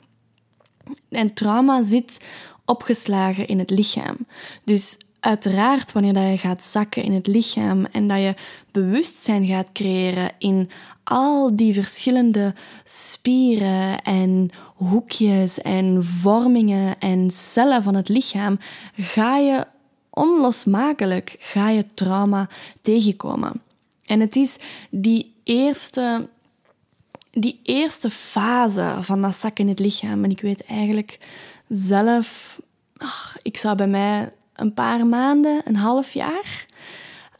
En 1.09 1.35
trauma 1.35 1.83
zit 1.83 2.25
opgeslagen 2.65 3.49
in 3.49 3.59
het 3.59 3.71
lichaam. 3.71 4.17
Dus 4.65 4.99
uiteraard, 5.21 5.93
wanneer 5.93 6.13
dat 6.13 6.31
je 6.31 6.39
gaat 6.39 6.63
zakken 6.63 7.03
in 7.03 7.13
het 7.13 7.27
lichaam 7.27 7.85
en 7.85 8.09
dat 8.09 8.21
je 8.21 8.35
bewustzijn 8.73 9.47
gaat 9.47 9.73
creëren 9.73 10.31
in 10.39 10.71
al 11.05 11.57
die 11.57 11.75
verschillende 11.75 12.55
spieren 12.85 14.03
en 14.03 14.51
hoekjes 14.75 15.61
en 15.61 16.05
vormingen 16.05 16.99
en 16.99 17.31
cellen 17.31 17.83
van 17.83 17.95
het 17.95 18.09
lichaam, 18.09 18.59
ga 18.97 19.37
je 19.37 19.67
onlosmakelijk 20.15 21.37
ga 21.39 21.69
je 21.69 21.87
trauma 21.95 22.49
tegenkomen. 22.83 23.63
En 24.05 24.21
het 24.21 24.37
is 24.37 24.59
die 24.91 25.35
eerste, 25.45 26.29
die 27.31 27.61
eerste 27.63 28.11
fase 28.11 28.99
van 29.01 29.23
dat 29.23 29.37
zak 29.37 29.59
in 29.59 29.69
het 29.69 29.79
lichaam. 29.79 30.25
En 30.25 30.31
ik 30.31 30.41
weet 30.41 30.65
eigenlijk 30.65 31.19
zelf, 31.69 32.61
ach, 32.97 33.37
ik 33.43 33.57
zou 33.57 33.77
bij 33.77 33.89
mij 33.89 34.33
een 34.55 34.75
paar 34.75 35.07
maanden, 35.07 35.61
een 35.65 35.77
half 35.77 36.13
jaar, 36.13 36.67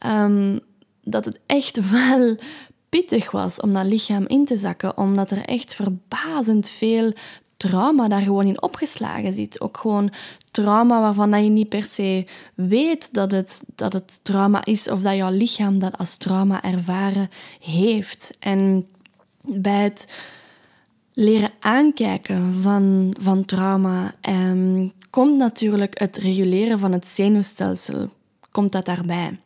um, 0.05 0.59
dat 1.03 1.25
het 1.25 1.39
echt 1.45 1.89
wel 1.91 2.37
pittig 2.89 3.31
was 3.31 3.59
om 3.59 3.73
dat 3.73 3.85
lichaam 3.85 4.27
in 4.27 4.45
te 4.45 4.57
zakken, 4.57 4.97
omdat 4.97 5.31
er 5.31 5.45
echt 5.45 5.75
verbazend 5.75 6.69
veel 6.69 7.13
trauma 7.57 8.07
daar 8.07 8.21
gewoon 8.21 8.45
in 8.45 8.61
opgeslagen 8.61 9.33
zit. 9.33 9.61
Ook 9.61 9.77
gewoon 9.77 10.11
trauma 10.55 11.01
waarvan 11.01 11.31
dat 11.31 11.43
je 11.43 11.49
niet 11.49 11.69
per 11.69 11.83
se 11.83 12.25
weet 12.53 13.13
dat 13.13 13.31
het, 13.31 13.63
dat 13.75 13.93
het 13.93 14.19
trauma 14.23 14.65
is 14.65 14.89
of 14.89 15.01
dat 15.01 15.15
jouw 15.15 15.31
lichaam 15.31 15.79
dat 15.79 15.97
als 15.97 16.15
trauma 16.15 16.63
ervaren 16.63 17.29
heeft. 17.59 18.37
En 18.39 18.87
bij 19.41 19.83
het 19.83 20.07
leren 21.13 21.51
aankijken 21.59 22.53
van, 22.61 23.15
van 23.19 23.45
trauma 23.45 24.13
ehm, 24.21 24.87
komt 25.09 25.37
natuurlijk 25.37 25.99
het 25.99 26.17
reguleren 26.17 26.79
van 26.79 26.91
het 26.91 27.07
zenuwstelsel 27.07 28.09
komt 28.55 28.71
dat 28.71 28.85
daarbij. 28.85 29.39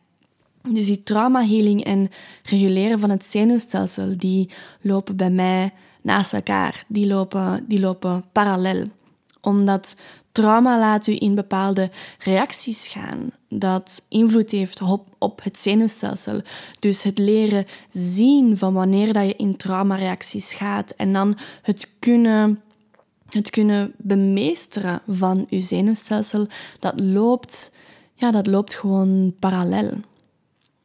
Dus 0.68 0.86
die 0.86 1.02
trauma 1.02 1.46
healing 1.46 1.84
en 1.84 2.10
reguleren 2.42 2.98
van 2.98 3.10
het 3.10 3.24
zenuwstelsel 3.26 4.16
die 4.16 4.50
lopen 4.80 5.16
bij 5.16 5.30
mij 5.30 5.72
naast 6.02 6.32
elkaar. 6.32 6.84
Die 6.88 7.06
lopen, 7.06 7.64
die 7.68 7.80
lopen 7.80 8.24
parallel. 8.32 8.84
Omdat 9.40 9.96
trauma 10.32 10.78
laat 10.78 11.06
u 11.06 11.16
in 11.18 11.34
bepaalde 11.34 11.90
reacties 12.18 12.88
gaan. 12.88 13.30
Dat 13.48 14.04
invloed 14.08 14.50
heeft 14.50 14.80
op, 15.18 15.42
het 15.42 15.58
zenuwstelsel. 15.58 16.40
Dus 16.78 17.02
het 17.02 17.18
leren 17.18 17.66
zien 17.90 18.58
van 18.58 18.72
wanneer 18.72 19.12
dat 19.12 19.26
je 19.26 19.36
in 19.36 19.56
traumareacties 19.56 20.52
gaat. 20.52 20.90
En 20.90 21.12
dan 21.12 21.38
het 21.62 21.90
kunnen, 21.98 22.60
het 23.28 23.50
kunnen 23.50 23.92
bemeesteren 23.96 25.02
van 25.08 25.46
je 25.48 25.60
zenuwstelsel. 25.60 26.46
Dat 26.78 27.00
loopt, 27.00 27.72
ja, 28.14 28.30
dat 28.30 28.46
loopt 28.46 28.74
gewoon 28.74 29.34
parallel. 29.38 29.90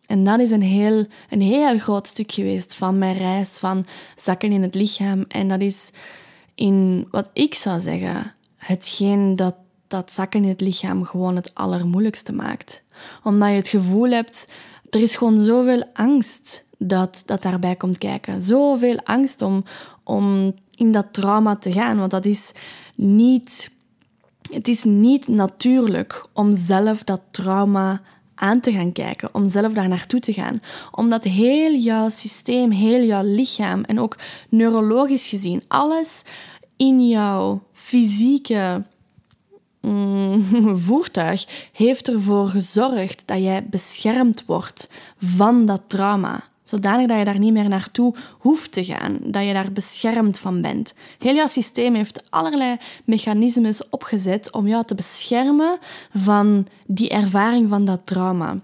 En 0.08 0.24
dat 0.24 0.40
is 0.40 0.52
een 0.52 0.62
heel, 0.62 1.06
een 1.30 1.42
heel 1.42 1.80
groot 1.80 2.08
stuk 2.08 2.32
geweest 2.32 2.76
van 2.76 2.98
mijn 2.98 3.18
reis 3.18 3.58
van 3.58 3.86
zakken 4.16 4.52
in 4.52 4.62
het 4.62 4.76
lichaam. 4.76 5.26
En 5.28 5.48
dat 5.48 5.62
is 5.62 5.92
in 6.56 7.08
wat 7.12 7.30
ik 7.34 7.54
zou 7.54 7.82
zeggen, 7.82 8.34
hetgeen 8.66 9.36
dat, 9.36 9.56
dat 9.88 10.12
zakken 10.12 10.44
in 10.44 10.50
het 10.50 10.62
lichaam 10.62 11.06
gewoon 11.06 11.36
het 11.36 11.52
allermoeilijkste 11.54 12.34
maakt. 12.34 12.84
Omdat 13.24 13.50
je 13.50 13.56
het 13.56 13.68
gevoel 13.68 14.10
hebt, 14.10 14.48
er 14.90 15.02
is 15.02 15.16
gewoon 15.16 15.40
zoveel 15.40 15.84
angst 15.94 16.66
dat, 16.78 17.24
dat 17.26 17.42
daarbij 17.42 17.76
komt 17.76 17.98
kijken. 17.98 18.42
Zoveel 18.42 19.00
angst 19.04 19.42
om, 19.42 19.64
om 20.04 20.54
in 20.76 20.92
dat 20.92 21.06
trauma 21.12 21.56
te 21.56 21.72
gaan. 21.72 21.98
Want 21.98 22.12
dat 22.12 22.26
is 22.26 22.52
niet 22.96 23.74
het 24.52 24.68
is 24.68 24.84
niet 24.84 25.28
natuurlijk 25.28 26.26
om 26.34 26.56
zelf 26.56 27.04
dat 27.04 27.22
trauma 27.32 28.02
aan 28.36 28.60
te 28.60 28.72
gaan 28.72 28.92
kijken, 28.92 29.34
om 29.34 29.48
zelf 29.48 29.74
daar 29.74 29.88
naartoe 29.88 30.20
te 30.20 30.34
gaan. 30.34 30.62
Omdat 30.92 31.24
heel 31.24 31.74
jouw 31.74 32.10
systeem, 32.10 32.72
heel 32.72 33.04
jouw 33.04 33.24
lichaam 33.24 33.84
en 33.84 34.00
ook 34.00 34.18
neurologisch 34.50 35.28
gezien, 35.28 35.64
alles 35.68 36.24
in 36.78 37.08
jouw 37.08 37.64
fysieke 37.74 38.84
mm, 39.82 40.44
voertuig 40.88 41.70
heeft 41.72 42.08
ervoor 42.08 42.48
gezorgd 42.48 43.24
dat 43.26 43.44
jij 43.44 43.66
beschermd 43.70 44.46
wordt 44.46 44.92
van 45.18 45.66
dat 45.66 45.82
trauma. 45.88 46.44
Zodanig 46.64 47.08
dat 47.08 47.18
je 47.18 47.24
daar 47.26 47.40
niet 47.40 47.54
meer 47.54 47.70
naartoe 47.70 48.16
hoeft 48.40 48.72
te 48.72 48.84
gaan, 48.84 49.18
dat 49.22 49.44
je 49.44 49.54
daar 49.54 49.72
beschermd 49.72 50.40
van 50.40 50.62
bent. 50.62 50.96
Heel 51.20 51.36
jouw 51.36 51.48
systeem 51.48 51.96
heeft 51.96 52.24
allerlei 52.30 52.78
mechanismes 53.04 53.90
opgezet 53.90 54.52
om 54.52 54.68
jou 54.68 54.86
te 54.86 54.96
beschermen 54.96 55.78
van 56.14 56.68
die 56.86 57.10
ervaring 57.10 57.70
van 57.70 57.86
dat 57.86 58.02
trauma. 58.04 58.60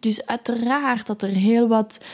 Dus 0.00 0.26
uiteraard 0.26 1.06
dat 1.06 1.22
er 1.22 1.28
heel 1.28 1.68
wat 1.68 2.04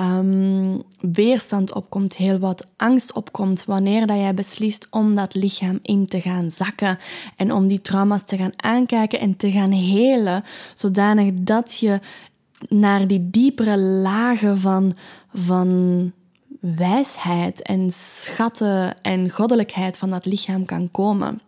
um, 0.00 0.82
weerstand 1.00 1.72
opkomt, 1.72 2.16
heel 2.16 2.38
wat 2.38 2.66
angst 2.76 3.12
opkomt 3.12 3.64
wanneer 3.64 4.06
dat 4.06 4.16
jij 4.16 4.34
beslist 4.34 4.86
om 4.90 5.14
dat 5.14 5.34
lichaam 5.34 5.78
in 5.82 6.06
te 6.06 6.20
gaan 6.20 6.50
zakken 6.50 6.98
en 7.36 7.52
om 7.52 7.66
die 7.66 7.80
trauma's 7.80 8.24
te 8.24 8.36
gaan 8.36 8.52
aankijken 8.56 9.20
en 9.20 9.36
te 9.36 9.50
gaan 9.50 9.72
helen, 9.72 10.44
zodanig 10.74 11.32
dat 11.34 11.78
je 11.78 12.00
naar 12.68 13.06
die 13.06 13.30
diepere 13.30 13.78
lagen 13.78 14.60
van, 14.60 14.96
van 15.34 16.12
wijsheid 16.60 17.62
en 17.62 17.90
schatten 17.90 19.02
en 19.02 19.30
goddelijkheid 19.30 19.96
van 19.96 20.10
dat 20.10 20.24
lichaam 20.24 20.64
kan 20.64 20.90
komen. 20.90 21.40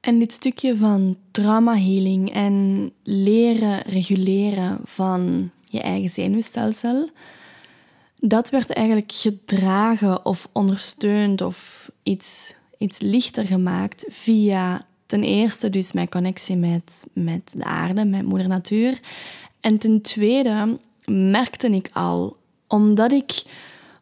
En 0.00 0.18
dit 0.18 0.32
stukje 0.32 0.76
van 0.76 1.16
trauma 1.30 1.76
healing 1.76 2.32
en 2.32 2.90
leren 3.02 3.80
reguleren 3.80 4.78
van 4.84 5.50
je 5.70 5.80
eigen 5.80 6.10
zenuwstelsel, 6.10 7.10
dat 8.20 8.50
werd 8.50 8.70
eigenlijk 8.70 9.12
gedragen 9.12 10.24
of 10.24 10.48
ondersteund 10.52 11.40
of 11.40 11.90
iets, 12.02 12.54
iets 12.78 13.00
lichter 13.00 13.44
gemaakt 13.44 14.04
via 14.08 14.86
ten 15.06 15.22
eerste 15.22 15.70
dus 15.70 15.92
mijn 15.92 16.08
connectie 16.08 16.56
met, 16.56 17.06
met 17.12 17.52
de 17.56 17.64
aarde, 17.64 18.04
met 18.04 18.26
moeder 18.26 18.48
natuur. 18.48 19.00
En 19.60 19.78
ten 19.78 20.00
tweede 20.00 20.78
merkte 21.04 21.70
ik 21.70 21.90
al, 21.92 22.36
omdat, 22.66 23.12
ik, 23.12 23.42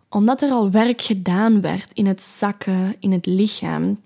omdat 0.08 0.42
er 0.42 0.50
al 0.50 0.70
werk 0.70 1.02
gedaan 1.02 1.60
werd 1.60 1.92
in 1.92 2.06
het 2.06 2.22
zakken, 2.22 2.96
in 2.98 3.12
het 3.12 3.26
lichaam, 3.26 4.00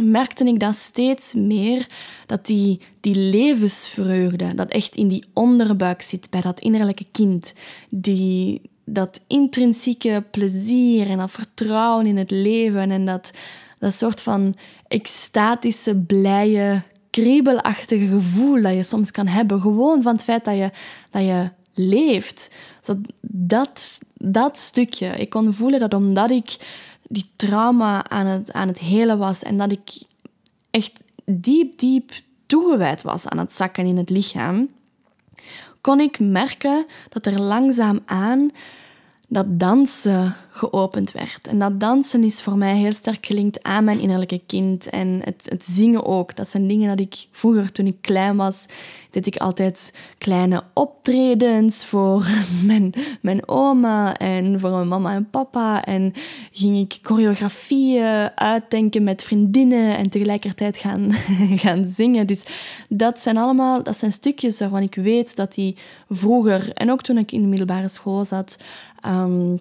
merkte 0.00 0.44
ik 0.44 0.60
dat 0.60 0.74
steeds 0.74 1.34
meer 1.34 1.86
dat 2.26 2.46
die, 2.46 2.80
die 3.00 3.14
levensvreugde, 3.14 4.54
dat 4.54 4.68
echt 4.68 4.96
in 4.96 5.08
die 5.08 5.24
onderbuik 5.32 6.02
zit 6.02 6.30
bij 6.30 6.40
dat 6.40 6.60
innerlijke 6.60 7.06
kind, 7.12 7.54
die, 7.88 8.60
dat 8.84 9.20
intrinsieke 9.26 10.24
plezier 10.30 11.10
en 11.10 11.18
dat 11.18 11.30
vertrouwen 11.30 12.06
in 12.06 12.16
het 12.16 12.30
leven 12.30 12.90
en 12.90 13.04
dat, 13.04 13.30
dat 13.78 13.94
soort 13.94 14.20
van 14.20 14.56
extatische, 14.88 15.96
blije, 15.96 16.82
kriebelachtige 17.10 18.06
gevoel 18.06 18.62
dat 18.62 18.74
je 18.74 18.82
soms 18.82 19.10
kan 19.10 19.26
hebben, 19.26 19.60
gewoon 19.60 20.02
van 20.02 20.12
het 20.12 20.24
feit 20.24 20.44
dat 20.44 20.56
je, 20.56 20.70
dat 21.10 21.22
je 21.22 21.50
leeft. 21.74 22.54
dat, 23.20 24.00
dat 24.14 24.58
stukje, 24.58 25.06
ik 25.06 25.30
kon 25.30 25.52
voelen 25.52 25.80
dat 25.80 25.94
omdat 25.94 26.30
ik 26.30 26.56
die 27.08 27.30
trauma 27.36 28.08
aan 28.08 28.26
het, 28.26 28.52
aan 28.52 28.68
het 28.68 28.78
helen 28.78 29.18
was 29.18 29.42
en 29.42 29.58
dat 29.58 29.72
ik 29.72 30.02
echt 30.70 31.02
diep, 31.24 31.78
diep 31.78 32.12
toegewijd 32.46 33.02
was 33.02 33.28
aan 33.28 33.38
het 33.38 33.52
zakken 33.52 33.86
in 33.86 33.96
het 33.96 34.10
lichaam, 34.10 34.68
kon 35.80 36.00
ik 36.00 36.20
merken 36.20 36.86
dat 37.08 37.26
er 37.26 37.40
langzaam 37.40 38.00
aan 38.04 38.50
dat 39.28 39.46
dansen 39.60 40.36
geopend 40.56 41.12
werd. 41.12 41.48
En 41.48 41.58
dat 41.58 41.80
dansen 41.80 42.24
is 42.24 42.42
voor 42.42 42.56
mij 42.56 42.76
heel 42.76 42.92
sterk 42.92 43.26
gelinkt 43.26 43.62
aan 43.62 43.84
mijn 43.84 44.00
innerlijke 44.00 44.40
kind. 44.46 44.90
En 44.90 45.20
het, 45.24 45.46
het 45.48 45.64
zingen 45.64 46.06
ook. 46.06 46.36
Dat 46.36 46.48
zijn 46.48 46.68
dingen 46.68 46.88
dat 46.88 47.06
ik 47.06 47.26
vroeger, 47.30 47.72
toen 47.72 47.86
ik 47.86 47.96
klein 48.00 48.36
was, 48.36 48.66
deed 49.10 49.26
ik 49.26 49.36
altijd 49.36 49.94
kleine 50.18 50.62
optredens 50.74 51.84
voor 51.84 52.26
mijn, 52.66 52.92
mijn 53.20 53.48
oma 53.48 54.16
en 54.16 54.60
voor 54.60 54.70
mijn 54.70 54.88
mama 54.88 55.14
en 55.14 55.30
papa. 55.30 55.84
En 55.84 56.12
ging 56.52 56.78
ik 56.78 56.98
choreografieën 57.02 58.30
uitdenken 58.34 59.02
met 59.02 59.22
vriendinnen 59.22 59.96
en 59.96 60.10
tegelijkertijd 60.10 60.76
gaan, 60.76 61.12
gaan 61.64 61.84
zingen. 61.84 62.26
Dus 62.26 62.44
dat 62.88 63.20
zijn 63.20 63.36
allemaal 63.36 63.82
dat 63.82 63.96
zijn 63.96 64.12
stukjes 64.12 64.58
waarvan 64.58 64.82
ik 64.82 64.94
weet 64.94 65.36
dat 65.36 65.54
die 65.54 65.76
vroeger, 66.08 66.72
en 66.72 66.90
ook 66.90 67.02
toen 67.02 67.18
ik 67.18 67.32
in 67.32 67.40
de 67.42 67.48
middelbare 67.48 67.88
school 67.88 68.24
zat, 68.24 68.56
um, 69.06 69.58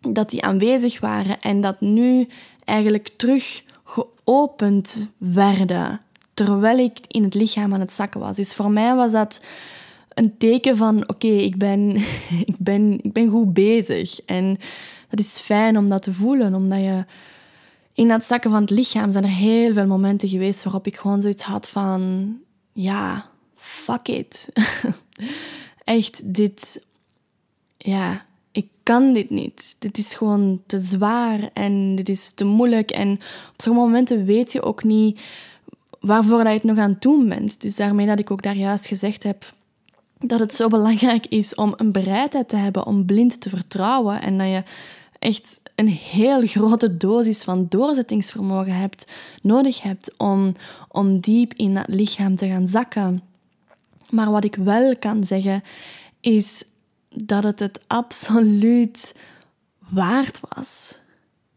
dat 0.00 0.30
die 0.30 0.42
aanwezig 0.42 1.00
waren 1.00 1.40
en 1.40 1.60
dat 1.60 1.80
nu 1.80 2.28
eigenlijk 2.64 3.10
terug 3.16 3.62
geopend 3.84 5.08
werden 5.18 6.00
terwijl 6.34 6.78
ik 6.78 6.98
in 7.08 7.22
het 7.22 7.34
lichaam 7.34 7.74
aan 7.74 7.80
het 7.80 7.92
zakken 7.92 8.20
was. 8.20 8.36
Dus 8.36 8.54
voor 8.54 8.70
mij 8.70 8.94
was 8.94 9.12
dat 9.12 9.40
een 10.08 10.36
teken 10.38 10.76
van 10.76 11.08
oké, 11.08 11.26
ik, 11.26 11.56
ben, 11.56 11.96
ik, 12.52 12.56
ben, 12.58 12.98
ik 13.02 13.12
ben 13.12 13.28
goed 13.28 13.52
bezig. 13.54 14.20
En 14.24 14.58
dat 15.08 15.18
is 15.20 15.38
fijn 15.38 15.78
om 15.78 15.88
dat 15.88 16.02
te 16.02 16.12
voelen, 16.12 16.54
omdat 16.54 16.78
je 16.78 17.04
in 17.92 18.08
dat 18.08 18.24
zakken 18.24 18.50
van 18.50 18.60
het 18.60 18.70
lichaam 18.70 19.12
zijn 19.12 19.24
er 19.24 19.30
heel 19.30 19.72
veel 19.72 19.86
momenten 19.86 20.28
geweest 20.28 20.62
waarop 20.62 20.86
ik 20.86 20.96
gewoon 20.96 21.22
zoiets 21.22 21.42
had 21.42 21.68
van 21.68 22.32
ja, 22.72 23.30
fuck 23.56 24.08
it. 24.08 24.48
Echt, 25.84 26.34
dit, 26.34 26.84
ja, 27.76 28.26
ik 28.52 28.66
kan 28.82 29.12
dit 29.12 29.30
niet. 29.30 29.76
Dit 29.78 29.98
is 29.98 30.14
gewoon 30.14 30.62
te 30.66 30.78
zwaar 30.78 31.50
en 31.52 31.94
dit 31.94 32.08
is 32.08 32.30
te 32.30 32.44
moeilijk. 32.44 32.90
En 32.90 33.12
op 33.52 33.60
sommige 33.62 33.86
momenten 33.86 34.24
weet 34.24 34.52
je 34.52 34.62
ook 34.62 34.84
niet 34.84 35.20
waarvoor 36.00 36.38
dat 36.38 36.46
je 36.46 36.52
het 36.52 36.62
nog 36.62 36.78
aan 36.78 36.90
het 36.90 37.02
doen 37.02 37.28
bent. 37.28 37.60
Dus 37.60 37.76
daarmee 37.76 38.06
dat 38.06 38.18
ik 38.18 38.30
ook 38.30 38.42
daar 38.42 38.56
juist 38.56 38.86
gezegd 38.86 39.22
heb 39.22 39.56
dat 40.18 40.40
het 40.40 40.54
zo 40.54 40.68
belangrijk 40.68 41.26
is 41.26 41.54
om 41.54 41.72
een 41.76 41.92
bereidheid 41.92 42.48
te 42.48 42.56
hebben 42.56 42.86
om 42.86 43.04
blind 43.04 43.40
te 43.40 43.48
vertrouwen 43.48 44.22
en 44.22 44.38
dat 44.38 44.46
je 44.46 44.62
echt 45.18 45.60
een 45.74 45.88
heel 45.88 46.46
grote 46.46 46.96
dosis 46.96 47.44
van 47.44 47.66
doorzettingsvermogen 47.68 48.74
hebt, 48.74 49.10
nodig 49.42 49.82
hebt 49.82 50.14
om, 50.16 50.54
om 50.88 51.20
diep 51.20 51.54
in 51.54 51.74
dat 51.74 51.88
lichaam 51.88 52.36
te 52.36 52.46
gaan 52.46 52.68
zakken. 52.68 53.22
Maar 54.10 54.30
wat 54.30 54.44
ik 54.44 54.54
wel 54.54 54.96
kan 54.96 55.24
zeggen, 55.24 55.62
is 56.20 56.64
dat 57.24 57.42
het 57.42 57.58
het 57.58 57.80
absoluut 57.86 59.14
waard 59.88 60.40
was. 60.54 60.98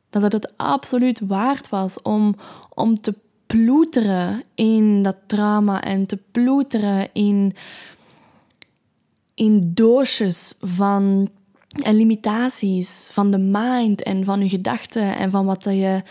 Dat 0.10 0.22
het 0.22 0.34
het 0.34 0.54
absoluut 0.58 1.20
waard 1.20 1.70
was 1.70 2.02
om, 2.02 2.36
om 2.70 3.02
te 3.02 3.16
ploeteren 3.46 4.44
in 4.56 5.04
dat 5.04 5.16
trauma 5.26 5.82
en 5.82 6.06
te 6.06 6.18
ploeteren 6.32 7.10
in, 7.14 7.54
in 9.34 9.72
doosjes 9.74 10.56
van 10.60 11.30
en 11.72 11.96
limitaties 11.96 13.10
van 13.12 13.32
de 13.32 13.38
mind 13.38 14.04
en 14.04 14.26
van 14.26 14.42
je 14.42 14.50
gedachten 14.50 15.18
en 15.18 15.32
van 15.32 15.46
wat 15.46 15.64
dat 15.64 15.74
je 15.74 16.04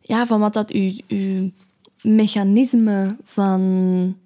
ja, 0.00 0.26
van 0.26 0.40
wat 0.40 0.52
dat 0.52 0.68
je, 0.72 1.02
je 1.06 1.52
mechanisme 2.02 3.16
van 3.24 4.16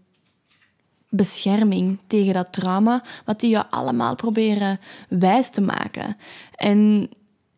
bescherming 1.16 1.98
tegen 2.06 2.32
dat 2.32 2.52
trauma, 2.52 3.02
wat 3.24 3.40
die 3.40 3.50
je 3.50 3.70
allemaal 3.70 4.14
proberen 4.14 4.80
wijs 5.08 5.50
te 5.50 5.60
maken. 5.60 6.16
En 6.54 7.08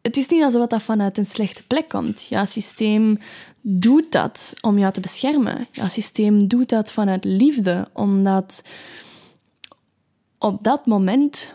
het 0.02 0.16
is 0.16 0.28
niet 0.28 0.42
alsof 0.42 0.66
dat 0.66 0.82
vanuit 0.82 1.18
een 1.18 1.26
slechte 1.26 1.66
plek 1.66 1.88
komt. 1.88 2.26
Jouw 2.28 2.44
systeem 2.44 3.18
doet 3.60 4.12
dat 4.12 4.54
om 4.60 4.78
jou 4.78 4.92
te 4.92 5.00
beschermen. 5.00 5.68
Jouw 5.72 5.88
systeem 5.88 6.48
doet 6.48 6.68
dat 6.68 6.92
vanuit 6.92 7.24
liefde, 7.24 7.88
omdat 7.92 8.62
op 10.38 10.64
dat 10.64 10.86
moment 10.86 11.54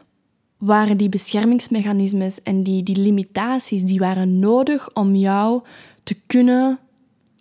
waren 0.57 0.97
die 0.97 1.09
beschermingsmechanismes 1.09 2.43
en 2.43 2.63
die, 2.63 2.83
die 2.83 2.97
limitaties, 2.97 3.83
die 3.83 3.99
waren 3.99 4.39
nodig 4.39 4.93
om 4.93 5.15
jou 5.15 5.61
te 6.03 6.17
kunnen 6.25 6.79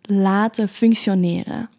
laten 0.02 0.68
functioneren. 0.68 1.70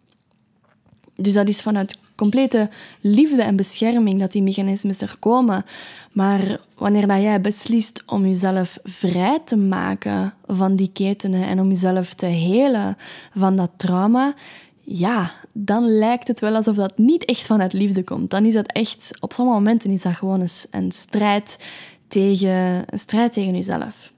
Dus 1.16 1.32
dat 1.32 1.48
is 1.48 1.60
vanuit 1.60 1.98
complete 2.22 2.68
liefde 3.00 3.42
en 3.42 3.56
bescherming 3.56 4.18
dat 4.18 4.32
die 4.32 4.42
mechanismes 4.42 5.00
er 5.00 5.16
komen. 5.18 5.64
Maar 6.12 6.60
wanneer 6.74 7.06
dat 7.06 7.20
jij 7.20 7.40
beslist 7.40 8.02
om 8.06 8.26
jezelf 8.26 8.78
vrij 8.84 9.38
te 9.44 9.56
maken 9.56 10.34
van 10.46 10.76
die 10.76 10.90
ketenen 10.92 11.46
en 11.46 11.60
om 11.60 11.68
jezelf 11.68 12.14
te 12.14 12.26
helen 12.26 12.96
van 13.34 13.56
dat 13.56 13.70
trauma, 13.76 14.34
ja, 14.80 15.30
dan 15.52 15.98
lijkt 15.98 16.28
het 16.28 16.40
wel 16.40 16.54
alsof 16.54 16.76
dat 16.76 16.98
niet 16.98 17.24
echt 17.24 17.46
vanuit 17.46 17.72
liefde 17.72 18.04
komt. 18.04 18.30
Dan 18.30 18.44
is 18.44 18.54
dat 18.54 18.72
echt, 18.72 19.10
op 19.20 19.32
sommige 19.32 19.58
momenten 19.58 19.90
is 19.90 20.02
dat 20.02 20.16
gewoon 20.16 20.40
een, 20.70 20.92
strijd 20.92 21.58
tegen, 22.06 22.84
een 22.86 22.98
strijd 22.98 23.32
tegen 23.32 23.54
jezelf. 23.54 24.12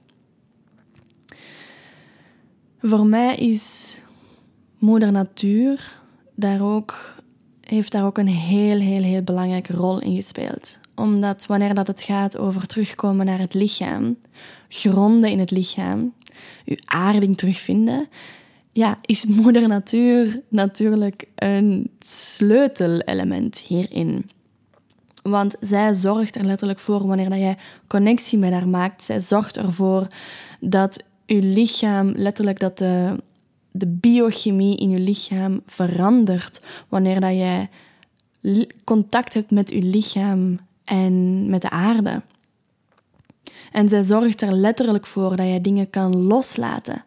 Voor 2.81 3.05
mij 3.05 3.35
is 3.35 3.97
moeder 4.77 5.11
natuur 5.11 6.03
daar 6.35 6.61
ook, 6.61 7.14
heeft 7.65 7.91
daar 7.91 8.05
ook 8.05 8.17
een 8.17 8.27
heel, 8.27 8.79
heel, 8.79 9.03
heel 9.03 9.21
belangrijke 9.21 9.73
rol 9.73 9.99
in 9.99 10.15
gespeeld. 10.15 10.79
Omdat 10.95 11.45
wanneer 11.45 11.73
dat 11.73 11.87
het 11.87 12.01
gaat 12.01 12.37
over 12.37 12.67
terugkomen 12.67 13.25
naar 13.25 13.39
het 13.39 13.53
lichaam, 13.53 14.17
gronden 14.69 15.29
in 15.29 15.39
het 15.39 15.51
lichaam, 15.51 16.13
uw 16.65 16.77
aarding 16.85 17.37
terugvinden, 17.37 18.07
ja, 18.71 18.97
is 19.01 19.25
moeder 19.25 19.67
natuur 19.67 20.41
natuurlijk 20.49 21.27
een 21.35 21.89
sleutelelement 21.99 23.57
hierin. 23.57 24.29
Want 25.23 25.55
zij 25.59 25.93
zorgt 25.93 26.35
er 26.35 26.45
letterlijk 26.45 26.79
voor 26.79 27.07
wanneer 27.07 27.29
dat 27.29 27.39
jij 27.39 27.57
connectie 27.87 28.37
met 28.37 28.51
haar 28.51 28.67
maakt. 28.67 29.03
Zij 29.03 29.19
zorgt 29.19 29.57
ervoor 29.57 30.07
dat 30.59 31.03
je 31.25 31.41
lichaam, 31.41 32.13
letterlijk 32.15 32.59
dat 32.59 32.77
de, 32.77 33.15
de 33.77 33.87
biochemie 33.87 34.77
in 34.77 34.89
je 34.89 34.99
lichaam 34.99 35.61
verandert 35.65 36.61
wanneer 36.89 37.19
dat 37.19 37.31
jij 37.31 37.69
contact 38.83 39.33
hebt 39.33 39.51
met 39.51 39.69
je 39.69 39.81
lichaam 39.81 40.59
en 40.83 41.45
met 41.49 41.61
de 41.61 41.69
aarde. 41.69 42.21
En 43.71 43.89
zij 43.89 44.03
zorgt 44.03 44.41
er 44.41 44.53
letterlijk 44.53 45.05
voor 45.05 45.35
dat 45.35 45.47
je 45.47 45.61
dingen 45.61 45.89
kan 45.89 46.15
loslaten. 46.15 47.05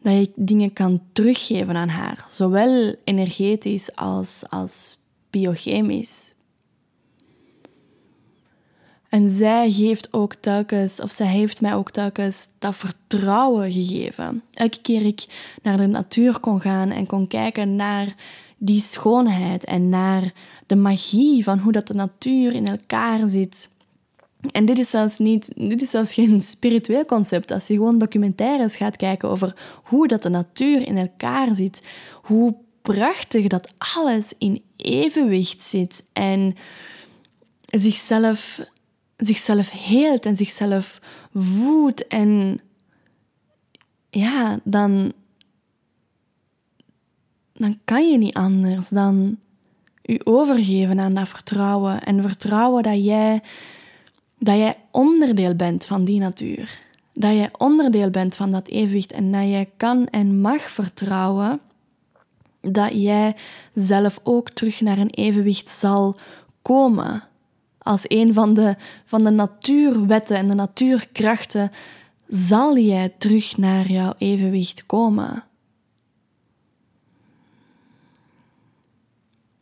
Dat 0.00 0.14
je 0.14 0.30
dingen 0.34 0.72
kan 0.72 1.02
teruggeven 1.12 1.76
aan 1.76 1.88
haar, 1.88 2.24
zowel 2.28 2.94
energetisch 3.04 3.96
als, 3.96 4.44
als 4.48 4.98
biochemisch. 5.30 6.34
En 9.08 9.30
zij 9.30 9.70
geeft 9.70 10.12
ook 10.12 10.34
telkens, 10.34 11.00
of 11.00 11.10
zij 11.10 11.26
heeft 11.26 11.60
mij 11.60 11.74
ook 11.74 11.90
telkens 11.90 12.48
dat 12.58 12.76
vertrouwen 12.76 13.72
gegeven. 13.72 14.42
Elke 14.54 14.80
keer 14.82 15.06
ik 15.06 15.26
naar 15.62 15.76
de 15.76 15.86
natuur 15.86 16.40
kon 16.40 16.60
gaan 16.60 16.90
en 16.90 17.06
kon 17.06 17.26
kijken 17.26 17.76
naar 17.76 18.14
die 18.56 18.80
schoonheid 18.80 19.64
en 19.64 19.88
naar 19.88 20.32
de 20.66 20.76
magie 20.76 21.44
van 21.44 21.58
hoe 21.58 21.72
dat 21.72 21.86
de 21.86 21.94
natuur 21.94 22.54
in 22.54 22.66
elkaar 22.66 23.28
zit. 23.28 23.70
En 24.52 24.64
dit 24.64 24.78
is 24.78 24.90
zelfs, 24.90 25.18
niet, 25.18 25.52
dit 25.54 25.82
is 25.82 25.90
zelfs 25.90 26.14
geen 26.14 26.42
spiritueel 26.42 27.04
concept. 27.04 27.50
Als 27.50 27.66
je 27.66 27.74
gewoon 27.74 27.98
documentaires 27.98 28.76
gaat 28.76 28.96
kijken 28.96 29.28
over 29.28 29.54
hoe 29.84 30.08
dat 30.08 30.22
de 30.22 30.28
natuur 30.28 30.86
in 30.86 30.96
elkaar 30.96 31.54
zit, 31.54 31.82
hoe 32.22 32.54
prachtig 32.82 33.46
dat 33.46 33.72
alles 33.94 34.32
in 34.38 34.62
evenwicht 34.76 35.62
zit 35.62 36.08
en 36.12 36.56
zichzelf 37.64 38.60
zichzelf 39.16 39.70
heelt 39.70 40.26
en 40.26 40.36
zichzelf 40.36 41.00
voedt. 41.34 42.06
En 42.06 42.60
ja, 44.10 44.58
dan, 44.64 45.12
dan 47.52 47.78
kan 47.84 48.10
je 48.10 48.18
niet 48.18 48.34
anders 48.34 48.88
dan 48.88 49.38
je 50.02 50.26
overgeven 50.26 51.00
aan 51.00 51.14
dat 51.14 51.28
vertrouwen. 51.28 52.02
En 52.02 52.22
vertrouwen 52.22 52.82
dat 52.82 53.04
jij, 53.04 53.42
dat 54.38 54.56
jij 54.56 54.76
onderdeel 54.90 55.54
bent 55.54 55.84
van 55.84 56.04
die 56.04 56.20
natuur. 56.20 56.78
Dat 57.12 57.32
jij 57.32 57.50
onderdeel 57.58 58.10
bent 58.10 58.34
van 58.34 58.50
dat 58.50 58.68
evenwicht 58.68 59.12
en 59.12 59.32
dat 59.32 59.42
jij 59.42 59.70
kan 59.76 60.08
en 60.08 60.40
mag 60.40 60.70
vertrouwen 60.70 61.60
dat 62.60 62.90
jij 62.92 63.36
zelf 63.74 64.20
ook 64.22 64.50
terug 64.50 64.80
naar 64.80 64.98
een 64.98 65.10
evenwicht 65.10 65.68
zal 65.68 66.16
komen 66.62 67.22
als 67.86 68.04
een 68.08 68.32
van 68.32 68.54
de, 68.54 68.76
van 69.04 69.24
de 69.24 69.30
natuurwetten 69.30 70.36
en 70.36 70.48
de 70.48 70.54
natuurkrachten, 70.54 71.70
zal 72.28 72.78
jij 72.78 73.14
terug 73.18 73.56
naar 73.56 73.90
jouw 73.90 74.14
evenwicht 74.18 74.86
komen. 74.86 75.44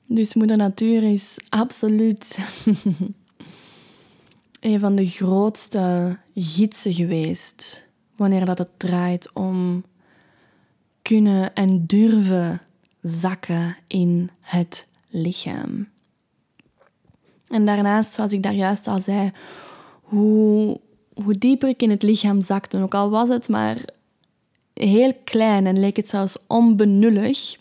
Dus 0.06 0.34
moeder 0.34 0.56
natuur 0.56 1.02
is 1.02 1.38
absoluut 1.48 2.38
een 4.60 4.80
van 4.80 4.94
de 4.94 5.06
grootste 5.06 6.16
gidsen 6.34 6.92
geweest 6.92 7.88
wanneer 8.16 8.44
dat 8.44 8.58
het 8.58 8.78
draait 8.78 9.32
om 9.32 9.84
kunnen 11.02 11.54
en 11.54 11.86
durven 11.86 12.60
zakken 13.00 13.76
in 13.86 14.30
het 14.40 14.86
lichaam. 15.08 15.92
En 17.48 17.66
daarnaast, 17.66 18.12
zoals 18.12 18.32
ik 18.32 18.42
daar 18.42 18.54
juist 18.54 18.86
al 18.86 19.00
zei, 19.00 19.32
hoe, 20.02 20.80
hoe 21.22 21.38
dieper 21.38 21.68
ik 21.68 21.82
in 21.82 21.90
het 21.90 22.02
lichaam 22.02 22.40
zakte, 22.40 22.82
ook 22.82 22.94
al 22.94 23.10
was 23.10 23.28
het 23.28 23.48
maar 23.48 23.76
heel 24.74 25.12
klein 25.24 25.66
en 25.66 25.80
leek 25.80 25.96
het 25.96 26.08
zelfs 26.08 26.38
onbenullig, 26.46 27.56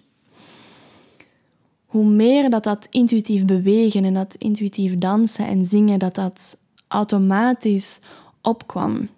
hoe 1.86 2.06
meer 2.06 2.50
dat 2.50 2.64
dat 2.64 2.88
intuïtief 2.90 3.46
bewegen 3.46 4.06
en 4.06 4.14
dat 4.14 4.36
intuïtief 4.36 4.98
dansen 4.98 5.48
en 5.48 5.66
zingen, 5.66 6.00
dat 6.00 6.16
dat 6.16 6.58
automatisch 6.88 8.00
opkwam. 8.42 9.10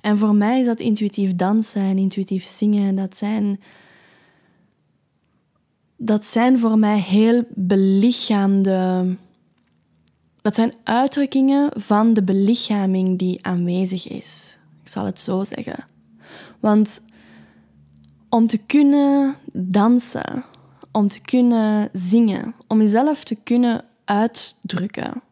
En 0.00 0.18
voor 0.18 0.34
mij 0.34 0.60
is 0.60 0.66
dat 0.66 0.80
intuïtief 0.80 1.36
dansen 1.36 1.82
en 1.82 1.98
intuïtief 1.98 2.44
zingen, 2.44 2.94
dat 2.94 3.16
zijn 3.16 3.60
dat 6.00 6.26
zijn 6.26 6.58
voor 6.58 6.78
mij 6.78 6.98
heel 6.98 7.44
belichaamde. 7.48 9.16
Dat 10.40 10.54
zijn 10.54 10.72
uitdrukkingen 10.84 11.70
van 11.74 12.14
de 12.14 12.22
belichaming 12.22 13.18
die 13.18 13.44
aanwezig 13.44 14.08
is. 14.08 14.58
Ik 14.82 14.88
zal 14.88 15.04
het 15.04 15.20
zo 15.20 15.44
zeggen. 15.44 15.84
Want 16.60 17.02
om 18.28 18.46
te 18.46 18.58
kunnen 18.58 19.34
dansen, 19.52 20.44
om 20.92 21.08
te 21.08 21.20
kunnen 21.20 21.88
zingen, 21.92 22.54
om 22.66 22.80
jezelf 22.80 23.24
te 23.24 23.34
kunnen 23.34 23.84
uitdrukken, 24.04 25.22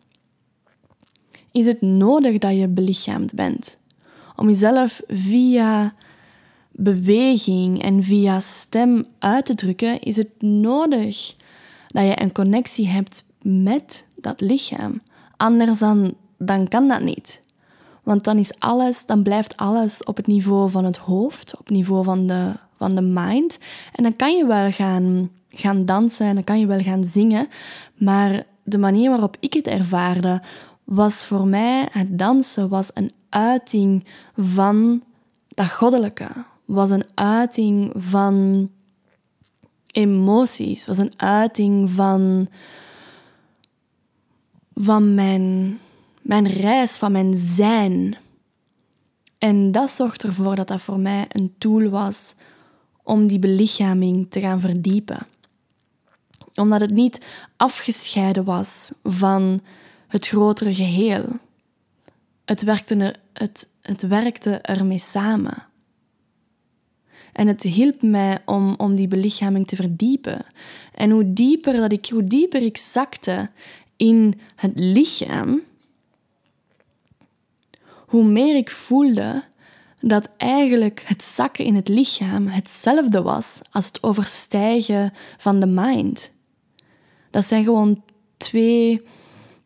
is 1.52 1.66
het 1.66 1.80
nodig 1.80 2.38
dat 2.38 2.56
je 2.56 2.68
belichaamd 2.68 3.34
bent. 3.34 3.78
Om 4.36 4.48
jezelf 4.48 5.02
via 5.08 5.94
beweging 6.76 7.82
en 7.82 8.02
via 8.02 8.40
stem 8.40 9.04
uit 9.18 9.44
te 9.44 9.54
drukken, 9.54 10.00
is 10.00 10.16
het 10.16 10.42
nodig 10.42 11.36
dat 11.86 12.04
je 12.04 12.22
een 12.22 12.32
connectie 12.32 12.88
hebt 12.88 13.24
met 13.42 14.08
dat 14.16 14.40
lichaam. 14.40 15.00
Anders 15.36 15.78
dan, 15.78 16.14
dan 16.38 16.68
kan 16.68 16.88
dat 16.88 17.02
niet. 17.02 17.40
Want 18.02 18.24
dan 18.24 18.38
is 18.38 18.58
alles, 18.58 19.06
dan 19.06 19.22
blijft 19.22 19.56
alles 19.56 20.04
op 20.04 20.16
het 20.16 20.26
niveau 20.26 20.70
van 20.70 20.84
het 20.84 20.96
hoofd, 20.96 21.52
op 21.52 21.66
het 21.66 21.76
niveau 21.76 22.04
van 22.04 22.26
de, 22.26 22.52
van 22.76 22.94
de 22.94 23.02
mind. 23.02 23.58
En 23.92 24.02
dan 24.02 24.16
kan 24.16 24.36
je 24.36 24.46
wel 24.46 24.70
gaan, 24.70 25.30
gaan 25.48 25.84
dansen 25.84 26.26
en 26.26 26.34
dan 26.34 26.44
kan 26.44 26.60
je 26.60 26.66
wel 26.66 26.82
gaan 26.82 27.04
zingen. 27.04 27.48
Maar 27.94 28.42
de 28.62 28.78
manier 28.78 29.10
waarop 29.10 29.36
ik 29.40 29.52
het 29.52 29.66
ervaarde, 29.66 30.42
was 30.84 31.24
voor 31.24 31.46
mij 31.46 31.88
het 31.90 32.18
dansen 32.18 32.68
was 32.68 32.90
een 32.94 33.12
uiting 33.28 34.06
van 34.36 35.02
dat 35.48 35.70
goddelijke, 35.70 36.28
was 36.66 36.90
een 36.90 37.06
uiting 37.14 37.92
van 37.94 38.68
emoties, 39.86 40.86
was 40.86 40.98
een 40.98 41.12
uiting 41.16 41.90
van, 41.90 42.48
van 44.74 45.14
mijn, 45.14 45.78
mijn 46.22 46.46
reis, 46.46 46.96
van 46.96 47.12
mijn 47.12 47.36
zijn. 47.36 48.16
En 49.38 49.72
dat 49.72 49.90
zorgt 49.90 50.24
ervoor 50.24 50.54
dat 50.56 50.68
dat 50.68 50.80
voor 50.80 50.98
mij 50.98 51.26
een 51.28 51.54
tool 51.58 51.88
was 51.88 52.34
om 53.02 53.26
die 53.26 53.38
belichaming 53.38 54.30
te 54.30 54.40
gaan 54.40 54.60
verdiepen. 54.60 55.26
Omdat 56.54 56.80
het 56.80 56.90
niet 56.90 57.26
afgescheiden 57.56 58.44
was 58.44 58.92
van 59.02 59.60
het 60.06 60.26
grotere 60.26 60.74
geheel. 60.74 61.28
Het 62.44 62.62
werkte, 62.62 62.96
er, 62.96 63.16
het, 63.32 63.68
het 63.82 64.02
werkte 64.02 64.50
ermee 64.50 64.98
samen. 64.98 65.66
En 67.36 67.46
het 67.46 67.62
hielp 67.62 68.02
mij 68.02 68.38
om, 68.44 68.74
om 68.76 68.94
die 68.94 69.08
belichaming 69.08 69.66
te 69.66 69.76
verdiepen. 69.76 70.46
En 70.94 71.10
hoe 71.10 71.32
dieper, 71.32 71.76
dat 71.76 71.92
ik, 71.92 72.06
hoe 72.06 72.24
dieper 72.24 72.62
ik 72.62 72.76
zakte 72.76 73.50
in 73.96 74.40
het 74.54 74.72
lichaam, 74.74 75.60
hoe 77.90 78.24
meer 78.24 78.56
ik 78.56 78.70
voelde 78.70 79.44
dat 80.00 80.30
eigenlijk 80.36 81.02
het 81.06 81.24
zakken 81.24 81.64
in 81.64 81.74
het 81.74 81.88
lichaam 81.88 82.46
hetzelfde 82.46 83.22
was 83.22 83.60
als 83.70 83.86
het 83.86 84.02
overstijgen 84.02 85.12
van 85.36 85.60
de 85.60 85.66
mind. 85.66 86.32
Dat 87.30 87.44
zijn 87.44 87.64
gewoon 87.64 88.02
twee, 88.36 89.02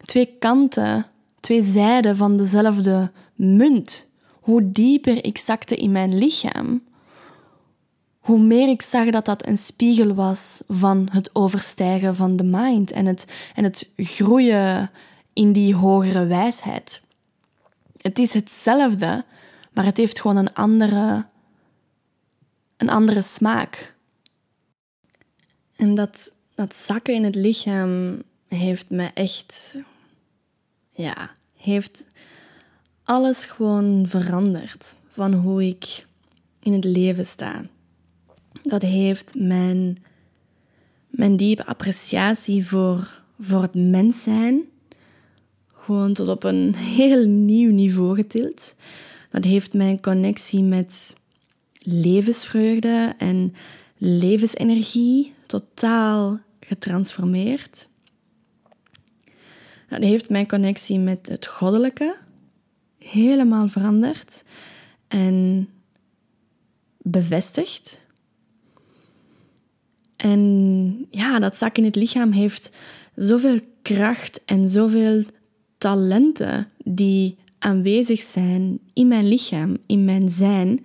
twee 0.02 0.36
kanten, 0.38 1.06
twee 1.40 1.62
zijden 1.62 2.16
van 2.16 2.36
dezelfde 2.36 3.10
munt. 3.34 4.10
Hoe 4.40 4.72
dieper 4.72 5.24
ik 5.24 5.38
zakte 5.38 5.76
in 5.76 5.92
mijn 5.92 6.18
lichaam, 6.18 6.82
hoe 8.30 8.40
meer 8.40 8.68
ik 8.68 8.82
zag 8.82 9.10
dat 9.10 9.24
dat 9.24 9.46
een 9.46 9.58
spiegel 9.58 10.14
was 10.14 10.62
van 10.68 11.08
het 11.12 11.34
overstijgen 11.34 12.16
van 12.16 12.36
de 12.36 12.44
mind 12.44 12.90
en 12.90 13.06
het, 13.06 13.26
en 13.54 13.64
het 13.64 13.92
groeien 13.96 14.90
in 15.32 15.52
die 15.52 15.74
hogere 15.74 16.26
wijsheid. 16.26 17.02
Het 18.00 18.18
is 18.18 18.34
hetzelfde, 18.34 19.24
maar 19.72 19.84
het 19.84 19.96
heeft 19.96 20.20
gewoon 20.20 20.36
een 20.36 20.54
andere, 20.54 21.26
een 22.76 22.90
andere 22.90 23.22
smaak. 23.22 23.94
En 25.76 25.94
dat, 25.94 26.34
dat 26.54 26.74
zakken 26.74 27.14
in 27.14 27.24
het 27.24 27.34
lichaam 27.34 28.22
heeft 28.48 28.90
me 28.90 29.10
echt, 29.14 29.74
ja, 30.90 31.30
heeft 31.56 32.04
alles 33.04 33.44
gewoon 33.44 34.06
veranderd 34.06 34.96
van 35.08 35.32
hoe 35.32 35.66
ik 35.66 36.06
in 36.60 36.72
het 36.72 36.84
leven 36.84 37.26
sta. 37.26 37.64
Dat 38.62 38.82
heeft 38.82 39.34
mijn, 39.34 40.02
mijn 41.08 41.36
diepe 41.36 41.66
appreciatie 41.66 42.66
voor, 42.66 43.22
voor 43.38 43.62
het 43.62 43.74
mens 43.74 44.22
zijn 44.22 44.62
gewoon 45.90 46.12
tot 46.12 46.28
op 46.28 46.44
een 46.44 46.74
heel 46.74 47.26
nieuw 47.26 47.70
niveau 47.70 48.14
getild. 48.14 48.74
Dat 49.30 49.44
heeft 49.44 49.74
mijn 49.74 50.00
connectie 50.00 50.62
met 50.62 51.16
levensvreugde 51.78 53.14
en 53.18 53.54
levensenergie 53.98 55.34
totaal 55.46 56.38
getransformeerd. 56.60 57.88
Dat 59.88 60.02
heeft 60.02 60.30
mijn 60.30 60.48
connectie 60.48 60.98
met 60.98 61.28
het 61.28 61.46
goddelijke 61.46 62.16
helemaal 62.98 63.68
veranderd 63.68 64.44
en 65.08 65.68
bevestigd. 66.98 68.00
En 70.20 71.06
ja, 71.10 71.38
dat 71.38 71.56
zak 71.56 71.76
in 71.76 71.84
het 71.84 71.96
lichaam 71.96 72.32
heeft 72.32 72.76
zoveel 73.14 73.60
kracht 73.82 74.44
en 74.44 74.68
zoveel 74.68 75.24
talenten 75.78 76.68
die 76.84 77.38
aanwezig 77.58 78.20
zijn 78.20 78.80
in 78.92 79.08
mijn 79.08 79.28
lichaam, 79.28 79.76
in 79.86 80.04
mijn 80.04 80.28
zijn, 80.28 80.84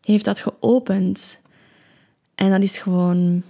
heeft 0.00 0.24
dat 0.24 0.40
geopend. 0.40 1.40
En 2.34 2.50
dat 2.50 2.62
is 2.62 2.78
gewoon, 2.78 3.42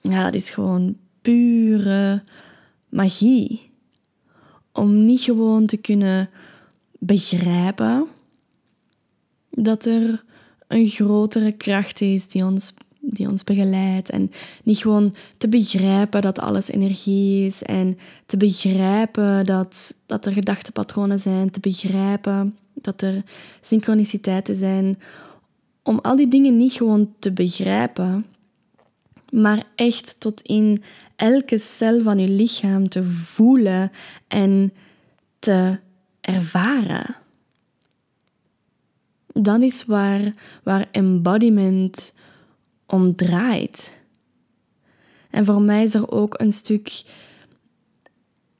ja, 0.00 0.24
dat 0.24 0.34
is 0.34 0.50
gewoon 0.50 0.96
pure 1.20 2.22
magie. 2.88 3.70
Om 4.72 5.04
niet 5.04 5.20
gewoon 5.20 5.66
te 5.66 5.76
kunnen 5.76 6.30
begrijpen 6.98 8.06
dat 9.50 9.84
er 9.84 10.24
een 10.68 10.86
grotere 10.86 11.52
kracht 11.52 12.00
is 12.00 12.28
die 12.28 12.44
ons 12.44 12.72
die 13.08 13.28
ons 13.28 13.44
begeleidt. 13.44 14.10
En 14.10 14.30
niet 14.64 14.78
gewoon 14.78 15.14
te 15.38 15.48
begrijpen 15.48 16.20
dat 16.20 16.38
alles 16.38 16.68
energie 16.68 17.46
is. 17.46 17.62
En 17.62 17.98
te 18.26 18.36
begrijpen 18.36 19.46
dat, 19.46 19.94
dat 20.06 20.26
er 20.26 20.32
gedachtepatronen 20.32 21.20
zijn. 21.20 21.50
Te 21.50 21.60
begrijpen 21.60 22.56
dat 22.74 23.02
er 23.02 23.22
synchroniciteiten 23.60 24.56
zijn. 24.56 24.98
Om 25.82 25.98
al 25.98 26.16
die 26.16 26.28
dingen 26.28 26.56
niet 26.56 26.72
gewoon 26.72 27.14
te 27.18 27.32
begrijpen, 27.32 28.26
maar 29.30 29.64
echt 29.74 30.20
tot 30.20 30.40
in 30.42 30.82
elke 31.16 31.58
cel 31.58 32.02
van 32.02 32.18
je 32.18 32.28
lichaam 32.28 32.88
te 32.88 33.04
voelen 33.04 33.90
en 34.28 34.72
te 35.38 35.78
ervaren. 36.20 37.16
Dan 39.26 39.62
is 39.62 39.84
waar, 39.84 40.34
waar 40.62 40.86
embodiment 40.90 42.14
om 42.88 43.16
draait. 43.16 43.98
En 45.30 45.44
voor 45.44 45.62
mij 45.62 45.82
is 45.82 45.94
er 45.94 46.10
ook 46.10 46.40
een 46.40 46.52
stuk 46.52 47.02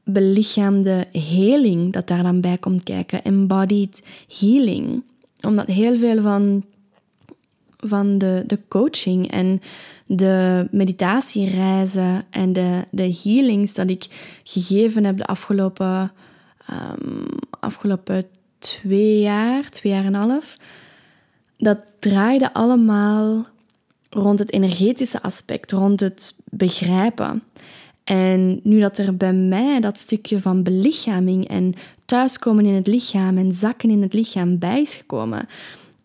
belichaamde 0.05 1.07
heling 1.13 1.93
dat 1.93 2.07
daar 2.07 2.23
dan 2.23 2.41
bij 2.41 2.59
komt 2.59 2.83
kijken. 2.83 3.25
Embodied 3.25 4.03
healing. 4.39 5.03
Omdat 5.41 5.67
heel 5.67 5.97
veel 5.97 6.21
van, 6.21 6.65
van 7.77 8.19
de, 8.19 8.45
de 8.47 8.59
coaching 8.69 9.31
en 9.31 9.61
de 10.07 10.69
meditatiereizen 10.71 12.25
en 12.31 12.53
de, 12.53 12.85
de 12.91 13.19
healings 13.23 13.75
dat 13.75 13.91
ik 13.91 14.07
gegeven 14.43 15.05
heb 15.05 15.17
de 15.17 15.27
afgelopen, 15.27 16.13
um, 16.71 17.27
afgelopen 17.61 18.25
twee 18.59 19.21
jaar, 19.21 19.71
twee 19.71 19.93
jaar 19.93 20.05
en 20.05 20.15
een 20.15 20.29
half, 20.29 20.57
dat 21.57 21.79
draaide 21.99 22.55
allemaal 22.55 23.47
rond 24.11 24.39
het 24.39 24.53
energetische 24.53 25.23
aspect, 25.23 25.73
rond 25.73 26.01
het 26.01 26.35
begrijpen. 26.45 27.43
En 28.05 28.61
nu 28.63 28.81
dat 28.81 28.99
er 28.99 29.17
bij 29.17 29.33
mij 29.33 29.81
dat 29.81 29.99
stukje 29.99 30.41
van 30.41 30.63
belichaming 30.63 31.49
en 31.49 31.75
thuiskomen 32.05 32.67
in 32.67 32.75
het 32.75 32.87
lichaam 32.87 33.39
en 33.39 33.53
zakken 33.53 33.91
in 33.91 34.03
het 34.03 34.13
lichaam 34.13 34.59
bij 34.59 34.81
is 34.81 34.95
gekomen, 34.95 35.47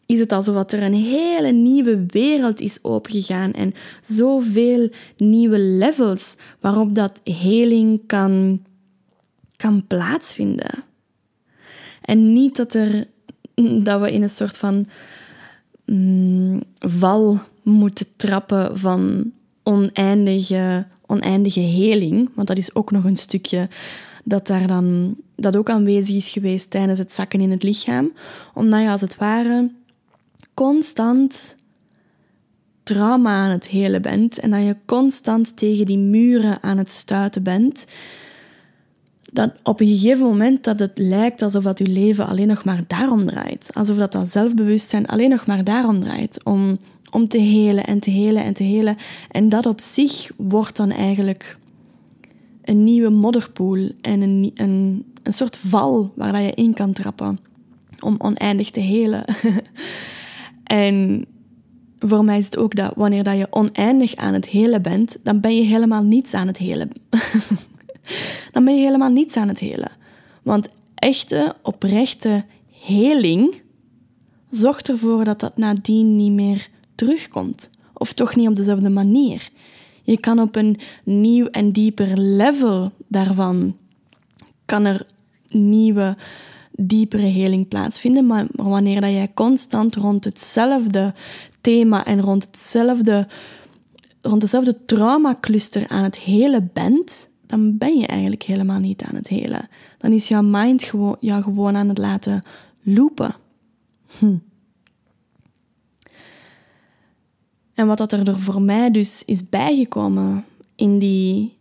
is 0.06 0.20
het 0.20 0.32
alsof 0.32 0.72
er 0.72 0.84
een 0.84 0.94
hele 0.94 1.52
nieuwe 1.52 2.06
wereld 2.08 2.60
is 2.62 2.84
opengegaan 2.84 3.54
en 3.54 3.74
zoveel 4.02 4.90
nieuwe 5.18 5.60
levels 5.60 6.38
waarop 6.60 6.96
dat 6.96 7.22
heling 7.24 8.02
kan, 8.08 8.62
kan 9.56 9.88
plaatsvinden. 9.88 10.84
En 12.02 12.34
niet 12.34 12.56
dat, 12.56 12.74
er, 12.74 13.08
dat 13.84 14.02
we 14.02 14.12
in 14.12 14.22
een 14.22 14.30
soort 14.30 14.58
van 14.58 14.88
mm, 15.86 16.62
val 16.80 17.40
moeten 17.64 18.06
trappen 18.16 18.80
van 18.80 19.32
oneindige, 19.64 20.86
oneindige 21.06 21.60
heling. 21.60 22.30
Want 22.34 22.48
dat 22.48 22.58
is 22.58 22.76
ook 22.76 22.92
nog 22.92 23.04
een 23.04 23.16
stukje 23.16 23.68
dat 24.24 24.48
daar 24.48 24.68
dan 24.68 25.16
dat 25.36 25.56
ook 25.56 25.70
aanwezig 25.70 26.16
is 26.16 26.30
geweest 26.30 26.70
tijdens 26.70 27.00
het 27.00 27.14
zakken 27.14 27.42
in 27.42 27.52
het 27.52 27.64
lichaam. 27.64 28.12
Omdat 28.54 28.82
je 28.82 28.90
als 28.90 29.02
het 29.02 29.16
ware 29.16 29.72
constant 30.54 31.56
trauma 32.84 33.44
aan 33.44 33.50
het 33.50 33.68
helen 33.68 34.02
bent 34.02 34.40
en 34.40 34.52
dat 34.52 34.64
je 34.64 34.76
constant 34.86 35.58
tegen 35.58 35.86
die 35.86 35.98
muren 35.98 36.64
aan 36.64 36.78
het 36.78 36.92
stuiten 36.92 37.44
bent 37.44 37.86
dat 39.34 39.52
op 39.64 39.80
een 39.80 39.88
gegeven 39.88 40.26
moment 40.26 40.64
dat 40.64 40.80
het 40.80 40.98
lijkt 40.98 41.42
alsof 41.42 41.64
dat 41.64 41.78
je 41.78 41.88
leven 41.88 42.28
alleen 42.28 42.48
nog 42.48 42.64
maar 42.64 42.84
daarom 42.88 43.26
draait. 43.26 43.70
Alsof 43.74 43.98
dat, 43.98 44.12
dat 44.12 44.30
zelfbewustzijn 44.30 45.06
alleen 45.06 45.30
nog 45.30 45.46
maar 45.46 45.64
daarom 45.64 46.00
draait. 46.00 46.44
Om, 46.44 46.80
om 47.14 47.28
te 47.28 47.38
helen 47.38 47.86
en 47.86 48.00
te 48.00 48.10
helen 48.10 48.44
en 48.44 48.54
te 48.54 48.64
helen. 48.64 48.96
En 49.32 49.50
dat 49.50 49.66
op 49.66 49.80
zich 49.80 50.32
wordt 50.38 50.76
dan 50.76 50.92
eigenlijk 50.92 51.58
een 52.64 52.84
nieuwe 52.84 53.10
modderpoel 53.10 53.92
en 54.02 54.22
een, 54.22 54.52
een, 54.56 55.06
een 55.24 55.34
soort 55.34 55.58
val 55.58 56.12
waar 56.16 56.42
je 56.42 56.54
in 56.54 56.74
kan 56.74 56.94
trappen. 56.94 57.40
Om 58.00 58.16
oneindig 58.18 58.70
te 58.70 58.80
helen. 58.80 59.24
en 60.64 61.26
voor 62.00 62.24
mij 62.24 62.38
is 62.38 62.46
het 62.46 62.58
ook 62.58 62.76
dat 62.76 62.94
wanneer 62.96 63.24
dat 63.24 63.38
je 63.38 63.48
oneindig 63.50 64.16
aan 64.16 64.34
het 64.34 64.50
helen 64.50 64.82
bent, 64.82 65.18
dan 65.24 65.40
ben 65.40 65.56
je 65.56 65.64
helemaal 65.64 66.04
niets 66.04 66.34
aan 66.34 66.48
het 66.48 66.58
helen. 66.58 66.90
dan 68.54 68.66
ben 68.66 68.76
je 68.76 68.84
helemaal 68.84 69.12
niets 69.12 69.36
aan 69.38 69.48
het 69.48 69.60
helen. 69.60 69.92
Want 70.42 70.70
echte, 70.96 71.56
oprechte 71.62 72.44
heling 72.72 73.62
zorgt 74.50 74.90
ervoor 74.90 75.24
dat 75.24 75.40
dat 75.40 75.58
nadien 75.58 76.16
niet 76.16 76.32
meer 76.32 76.70
terugkomt. 76.96 77.70
Of 77.94 78.14
toch 78.14 78.36
niet 78.36 78.48
op 78.48 78.56
dezelfde 78.56 78.90
manier. 78.90 79.50
Je 80.04 80.20
kan 80.20 80.40
op 80.40 80.56
een 80.56 80.80
nieuw 81.04 81.48
en 81.48 81.72
dieper 81.72 82.18
level 82.18 82.92
daarvan, 83.08 83.78
kan 84.66 84.86
er 84.86 85.06
nieuwe, 85.50 86.18
diepere 86.72 87.22
heling 87.22 87.68
plaatsvinden. 87.68 88.26
Maar 88.26 88.46
wanneer 88.52 89.02
dat 89.02 89.12
jij 89.12 89.32
constant 89.34 89.96
rond 89.96 90.24
hetzelfde 90.26 91.14
thema 91.62 92.06
en 92.06 92.22
rond 92.22 92.46
hetzelfde, 92.46 93.28
rond 94.22 94.42
dezelfde 94.42 94.86
traumacluster 94.86 95.88
aan 95.88 96.04
het 96.04 96.20
helen 96.20 96.70
bent, 96.74 97.28
dan 97.46 97.78
ben 97.78 97.98
je 97.98 98.08
eigenlijk 98.08 98.44
helemaal 98.44 98.80
niet 98.80 99.02
aan 99.02 99.16
het 99.16 99.28
helen. 99.28 99.68
Dan 99.98 100.12
is 100.12 100.28
jouw 100.28 100.42
mind 100.42 100.84
gewoon, 100.84 101.18
jou 101.20 101.44
gewoon 101.44 101.76
aan 101.76 101.90
het 101.90 101.98
laten 101.98 102.42
loopen. 102.82 103.36
Hm. 104.20 104.36
En 107.74 107.88
wat 107.88 107.98
dat 107.98 108.12
er 108.12 108.40
voor 108.40 108.62
mij 108.62 108.92
dus 108.92 109.24
is 109.26 109.50
bijgekomen 109.50 110.46
in, 110.76 111.00
die, 111.00 111.58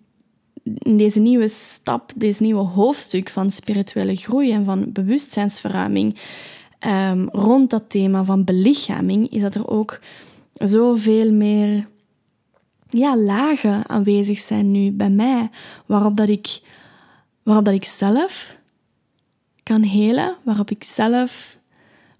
in 0.62 0.96
deze 0.96 1.20
nieuwe 1.20 1.48
stap, 1.48 2.12
deze 2.16 2.42
nieuwe 2.42 2.62
hoofdstuk 2.62 3.28
van 3.28 3.50
spirituele 3.50 4.16
groei 4.16 4.52
en 4.52 4.64
van 4.64 4.92
bewustzijnsverruiming 4.92 6.16
um, 6.86 7.28
rond 7.28 7.70
dat 7.70 7.90
thema 7.90 8.24
van 8.24 8.44
belichaming, 8.44 9.30
is 9.30 9.42
dat 9.42 9.54
er 9.54 9.68
ook 9.68 10.00
zoveel 10.52 11.32
meer 11.32 11.88
ja, 12.88 13.16
lagen 13.16 13.88
aanwezig 13.88 14.38
zijn 14.38 14.70
nu 14.70 14.90
bij 14.90 15.10
mij, 15.10 15.50
waarop, 15.86 16.16
dat 16.16 16.28
ik, 16.28 16.60
waarop 17.42 17.64
dat 17.64 17.74
ik 17.74 17.84
zelf 17.84 18.56
kan 19.62 19.82
helen, 19.82 20.36
waarop 20.42 20.70
ik 20.70 20.84
zelf, 20.84 21.58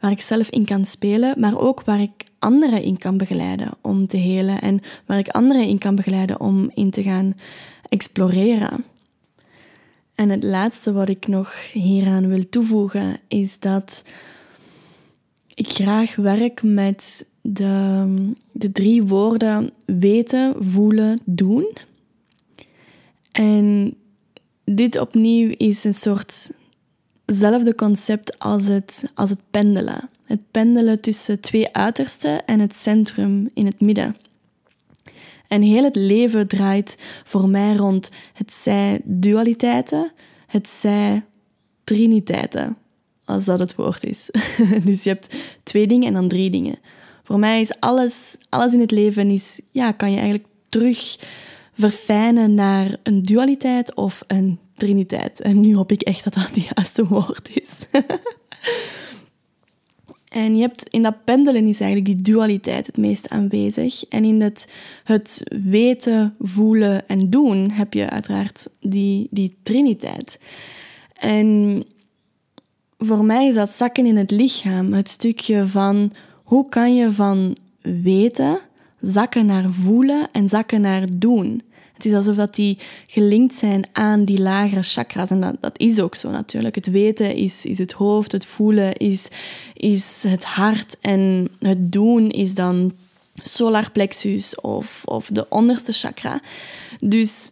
waar 0.01 0.11
ik 0.11 0.21
zelf 0.21 0.51
in 0.51 0.65
kan 0.65 0.85
spelen, 0.85 1.41
maar 1.41 1.59
ook 1.59 1.85
waar 1.85 2.01
ik 2.01 2.25
anderen 2.43 2.83
in 2.83 2.99
kan 2.99 3.17
begeleiden 3.17 3.71
om 3.81 4.07
te 4.07 4.17
helen 4.17 4.61
en 4.61 4.81
waar 5.07 5.19
ik 5.19 5.29
anderen 5.29 5.67
in 5.67 5.79
kan 5.79 5.95
begeleiden 5.95 6.41
om 6.41 6.71
in 6.75 6.91
te 6.91 7.03
gaan 7.03 7.35
exploreren. 7.89 8.85
En 10.15 10.29
het 10.29 10.43
laatste 10.43 10.93
wat 10.93 11.09
ik 11.09 11.27
nog 11.27 11.73
hieraan 11.73 12.29
wil 12.29 12.49
toevoegen 12.49 13.17
is 13.29 13.59
dat 13.59 14.05
ik 15.55 15.69
graag 15.69 16.17
werk 16.17 16.63
met 16.63 17.27
de, 17.41 18.33
de 18.53 18.73
drie 18.73 19.03
woorden 19.03 19.71
weten, 19.85 20.55
voelen, 20.59 21.21
doen. 21.25 21.77
En 23.33 23.97
dit 24.65 24.99
opnieuw 24.99 25.55
is 25.57 25.85
een 25.85 25.95
soort 25.95 26.51
zelfde 27.27 27.75
concept 27.75 28.39
als 28.39 28.67
het, 28.67 29.05
als 29.15 29.31
het 29.31 29.41
pendelen. 29.51 30.11
Het 30.25 30.41
pendelen 30.51 31.01
tussen 31.01 31.41
twee 31.41 31.75
uitersten 31.75 32.47
en 32.47 32.61
het 32.61 32.77
centrum 32.77 33.51
in 33.55 33.67
het 33.67 33.81
midden. 33.81 34.17
En 35.49 35.63
heel 35.63 35.85
het 35.85 35.97
leven 35.97 36.47
draait 36.47 36.99
voor 37.25 37.49
mij 37.49 37.75
rond 37.75 38.11
het 38.33 38.53
zij 38.53 39.01
dualiteiten, 39.05 40.13
het 40.47 40.69
zij 40.69 41.25
triniteiten, 41.85 42.77
als 43.25 43.45
dat 43.45 43.59
het 43.59 43.75
woord 43.75 44.05
is. 44.05 44.31
dus 44.85 45.03
je 45.03 45.09
hebt 45.09 45.37
twee 45.63 45.87
dingen 45.87 46.07
en 46.09 46.15
dan 46.15 46.29
drie 46.29 46.51
dingen. 46.51 46.79
Voor 47.23 47.39
mij 47.39 47.61
is 47.61 47.81
alles, 47.81 48.37
alles 48.49 48.73
in 48.73 48.81
het 48.81 48.91
leven, 48.91 49.31
is, 49.31 49.61
ja, 49.71 49.93
kan 49.93 50.11
je 50.11 50.17
eigenlijk 50.19 50.49
terug 50.69 51.19
verfijnen 51.73 52.55
naar 52.55 52.97
een 53.03 53.23
dualiteit 53.23 53.95
of 53.95 54.23
een 54.27 54.59
triniteit. 54.83 55.41
En 55.41 55.61
nu 55.61 55.75
hoop 55.75 55.93
ik 55.93 56.03
echt 56.03 56.25
dat 56.25 56.35
dat 56.35 56.51
het 56.51 56.65
juiste 56.75 57.07
woord 57.07 57.51
is. 57.55 57.87
en 60.43 60.57
je 60.57 60.63
hebt 60.63 60.89
in 60.89 61.03
dat 61.03 61.25
pendelen 61.25 61.67
is 61.67 61.81
eigenlijk 61.81 62.15
die 62.15 62.35
dualiteit 62.35 62.87
het 62.87 62.97
meest 62.97 63.29
aanwezig. 63.29 64.05
En 64.09 64.25
in 64.25 64.41
het, 64.41 64.69
het 65.05 65.43
weten, 65.65 66.35
voelen 66.41 67.09
en 67.09 67.31
doen 67.31 67.71
heb 67.71 67.95
je 67.95 68.11
uiteraard 68.11 68.69
die, 68.81 69.29
die 69.31 69.57
triniteit. 69.63 70.41
En 71.15 71.83
voor 72.99 73.25
mij 73.25 73.47
is 73.47 73.55
dat 73.55 73.75
zakken 73.75 74.07
in 74.07 74.17
het 74.17 74.31
lichaam. 74.31 74.93
Het 74.93 75.09
stukje 75.09 75.67
van 75.67 76.13
hoe 76.43 76.69
kan 76.69 76.95
je 76.95 77.13
van 77.13 77.57
weten 77.81 78.59
zakken 79.01 79.47
naar 79.47 79.71
voelen 79.71 80.29
en 80.33 80.49
zakken 80.49 80.81
naar 80.81 81.07
doen. 81.13 81.63
Het 82.03 82.11
is 82.11 82.17
alsof 82.17 82.37
dat 82.37 82.55
die 82.55 82.79
gelinkt 83.07 83.55
zijn 83.55 83.85
aan 83.93 84.25
die 84.25 84.41
lagere 84.41 84.83
chakras. 84.83 85.31
En 85.31 85.41
dat, 85.41 85.57
dat 85.61 85.79
is 85.79 86.01
ook 86.01 86.15
zo 86.15 86.31
natuurlijk. 86.31 86.75
Het 86.75 86.91
weten 86.91 87.35
is, 87.35 87.65
is 87.65 87.79
het 87.79 87.93
hoofd, 87.93 88.33
het 88.33 88.47
voelen 88.47 88.97
is, 88.97 89.29
is 89.75 90.25
het 90.29 90.45
hart 90.45 90.99
en 91.01 91.49
het 91.59 91.93
doen 91.93 92.31
is 92.31 92.55
dan 92.55 92.93
solar 93.35 93.91
plexus 93.91 94.61
of, 94.61 95.03
of 95.05 95.29
de 95.33 95.49
onderste 95.49 95.93
chakra. 95.93 96.41
Dus 96.99 97.49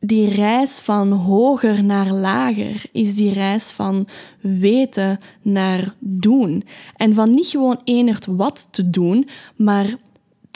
die 0.00 0.28
reis 0.28 0.78
van 0.78 1.12
hoger 1.12 1.84
naar 1.84 2.12
lager 2.12 2.84
is 2.92 3.14
die 3.14 3.32
reis 3.32 3.70
van 3.70 4.08
weten 4.40 5.18
naar 5.42 5.94
doen. 5.98 6.64
En 6.96 7.14
van 7.14 7.30
niet 7.30 7.46
gewoon 7.46 7.80
enert 7.84 8.26
wat 8.26 8.68
te 8.70 8.90
doen, 8.90 9.28
maar 9.56 9.96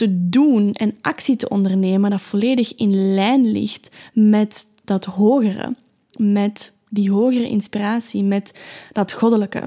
te 0.02 0.28
doen 0.28 0.72
en 0.72 0.98
actie 1.00 1.36
te 1.36 1.48
ondernemen 1.48 2.10
dat 2.10 2.20
volledig 2.20 2.74
in 2.74 3.14
lijn 3.14 3.50
ligt 3.50 3.88
met 4.12 4.66
dat 4.84 5.04
hogere, 5.04 5.74
met 6.16 6.72
die 6.88 7.10
hogere 7.10 7.48
inspiratie, 7.48 8.24
met 8.24 8.52
dat 8.92 9.12
goddelijke. 9.12 9.62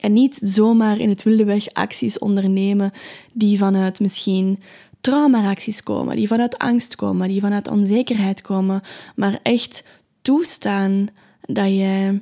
En 0.00 0.12
niet 0.12 0.34
zomaar 0.42 0.98
in 0.98 1.08
het 1.08 1.22
wilde 1.22 1.44
weg 1.44 1.72
acties 1.72 2.18
ondernemen 2.18 2.92
die 3.32 3.58
vanuit 3.58 4.00
misschien 4.00 4.58
traumareacties 5.00 5.82
komen, 5.82 6.16
die 6.16 6.28
vanuit 6.28 6.58
angst 6.58 6.94
komen, 6.94 7.28
die 7.28 7.40
vanuit 7.40 7.68
onzekerheid 7.68 8.42
komen, 8.42 8.82
maar 9.16 9.38
echt 9.42 9.84
toestaan 10.22 11.08
dat 11.40 11.68
je 11.68 12.20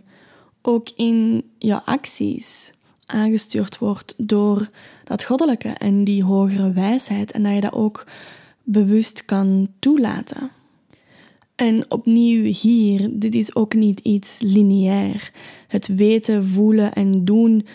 ook 0.62 0.88
in 0.96 1.44
jouw 1.58 1.82
acties 1.84 2.72
aangestuurd 3.06 3.78
wordt 3.78 4.14
door 4.16 4.68
dat 5.04 5.24
goddelijke 5.24 5.68
en 5.68 6.04
die 6.04 6.24
hogere 6.24 6.72
wijsheid 6.72 7.32
en 7.32 7.42
dat 7.42 7.54
je 7.54 7.60
dat 7.60 7.72
ook 7.72 8.06
bewust 8.62 9.24
kan 9.24 9.68
toelaten. 9.78 10.50
En 11.54 11.90
opnieuw 11.90 12.52
hier, 12.52 13.08
dit 13.12 13.34
is 13.34 13.54
ook 13.54 13.74
niet 13.74 14.00
iets 14.00 14.38
lineair. 14.40 15.32
Het 15.68 15.86
weten, 15.86 16.46
voelen 16.46 16.92
en 16.92 17.24
doen 17.24 17.66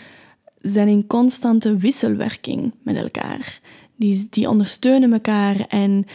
zijn 0.60 0.88
in 0.88 1.06
constante 1.06 1.76
wisselwerking 1.76 2.74
met 2.82 2.96
elkaar. 2.96 3.60
Die, 3.96 4.26
die 4.30 4.48
ondersteunen 4.48 5.12
elkaar 5.12 5.66
en 5.68 6.06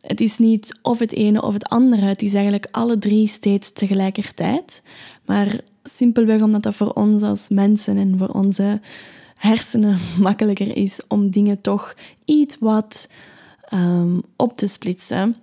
het 0.00 0.20
is 0.20 0.38
niet 0.38 0.78
of 0.82 0.98
het 0.98 1.12
ene 1.12 1.42
of 1.42 1.52
het 1.52 1.68
andere. 1.68 2.06
Het 2.06 2.22
is 2.22 2.34
eigenlijk 2.34 2.68
alle 2.70 2.98
drie 2.98 3.28
steeds 3.28 3.72
tegelijkertijd. 3.72 4.82
Maar 5.24 5.60
simpelweg 5.84 6.42
omdat 6.42 6.62
dat 6.62 6.74
voor 6.74 6.92
ons 6.92 7.22
als 7.22 7.48
mensen 7.48 7.96
en 7.96 8.18
voor 8.18 8.28
onze 8.28 8.80
hersenen 9.36 9.98
makkelijker 10.20 10.76
is 10.76 11.00
om 11.08 11.30
dingen 11.30 11.60
toch 11.60 11.94
iets 12.24 12.56
wat 12.60 13.08
um, 13.74 14.22
op 14.36 14.56
te 14.56 14.66
splitsen, 14.66 15.36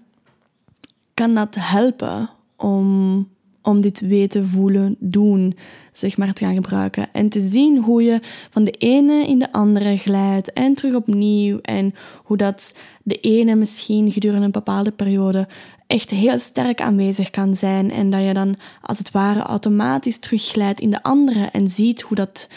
kan 1.13 1.33
dat 1.33 1.55
helpen 1.59 2.29
om, 2.55 3.29
om 3.61 3.81
dit 3.81 3.99
weten, 3.99 4.47
voelen, 4.47 4.95
doen, 4.99 5.57
zeg 5.93 6.17
maar, 6.17 6.33
te 6.33 6.45
gaan 6.45 6.53
gebruiken. 6.53 7.13
En 7.13 7.29
te 7.29 7.41
zien 7.41 7.77
hoe 7.77 8.03
je 8.03 8.19
van 8.49 8.63
de 8.63 8.71
ene 8.71 9.27
in 9.27 9.39
de 9.39 9.51
andere 9.51 9.97
glijdt 9.97 10.53
en 10.53 10.73
terug 10.73 10.95
opnieuw. 10.95 11.59
En 11.61 11.93
hoe 12.23 12.37
dat 12.37 12.77
de 13.03 13.19
ene 13.19 13.55
misschien 13.55 14.11
gedurende 14.11 14.45
een 14.45 14.51
bepaalde 14.51 14.91
periode 14.91 15.47
echt 15.87 16.09
heel 16.09 16.39
sterk 16.39 16.81
aanwezig 16.81 17.29
kan 17.29 17.55
zijn. 17.55 17.91
En 17.91 18.09
dat 18.09 18.23
je 18.23 18.33
dan 18.33 18.55
als 18.81 18.97
het 18.97 19.11
ware 19.11 19.41
automatisch 19.41 20.17
terugglijdt 20.17 20.79
in 20.79 20.89
de 20.89 21.03
andere 21.03 21.45
en 21.45 21.69
ziet 21.69 22.01
hoe 22.01 22.15
dat, 22.15 22.49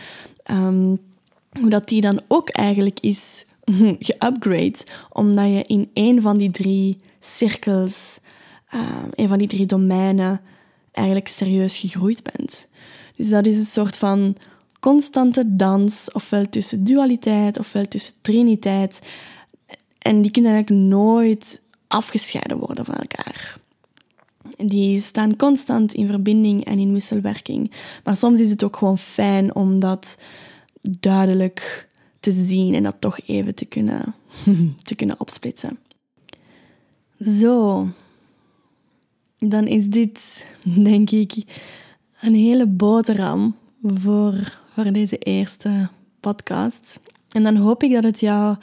um, 0.51 0.99
hoe 1.61 1.71
dat 1.71 1.89
die 1.89 2.01
dan 2.01 2.21
ook 2.29 2.49
eigenlijk 2.49 3.01
is 3.01 3.45
geupgrade. 4.09 4.79
Omdat 5.13 5.47
je 5.49 5.65
in 5.67 5.91
een 5.95 6.21
van 6.21 6.39
die 6.39 6.51
drie 6.51 6.97
cirkels, 7.21 8.19
een 9.15 9.29
van 9.29 9.39
die 9.39 9.49
drie 9.49 9.67
domeinen, 9.67 10.41
eigenlijk 10.93 11.29
serieus 11.29 11.77
gegroeid 11.77 12.23
bent. 12.23 12.69
Dus 13.17 13.29
dat 13.29 13.47
is 13.47 13.57
een 13.57 13.65
soort 13.65 13.97
van 13.97 14.37
constante 14.81 15.57
dans, 15.57 16.13
ofwel 16.13 16.49
tussen 16.49 16.85
dualiteit, 16.85 17.59
ofwel 17.59 17.89
tussen 17.89 18.13
triniteit. 18.21 19.01
En 19.99 20.23
die 20.23 20.31
kunnen 20.31 20.53
eigenlijk 20.53 20.83
nooit 20.83 21.63
afgescheiden 21.87 22.59
worden 22.59 22.85
van 22.85 22.95
elkaar. 22.95 23.59
Die 24.57 25.01
staan 25.01 25.37
constant 25.37 25.95
in 25.95 26.07
verbinding 26.07 26.65
en 26.65 26.79
in 26.79 26.93
wisselwerking. 26.93 27.73
Maar 28.05 28.17
soms 28.17 28.41
is 28.41 28.51
het 28.51 28.65
ook 28.65 28.77
gewoon 28.77 28.99
fijn 28.99 29.55
om 29.55 29.81
dat 29.81 30.17
duidelijk 30.91 31.87
te 32.21 32.33
zien 32.33 32.75
en 32.75 32.83
dat 32.83 32.97
toch 32.99 33.21
even 33.27 33.55
te 33.55 33.65
kunnen, 33.65 34.15
te 34.83 34.95
kunnen 34.95 35.21
opsplitsen. 35.21 35.79
Zo, 37.21 37.89
dan 39.39 39.67
is 39.67 39.87
dit, 39.87 40.47
denk 40.63 41.11
ik, 41.11 41.63
een 42.21 42.35
hele 42.35 42.67
boterham 42.67 43.57
voor, 43.83 44.59
voor 44.75 44.93
deze 44.93 45.19
eerste 45.19 45.89
podcast. 46.21 47.01
En 47.31 47.43
dan 47.43 47.57
hoop 47.57 47.83
ik 47.83 47.93
dat 47.93 48.05
het 48.05 48.21
jou 48.21 48.57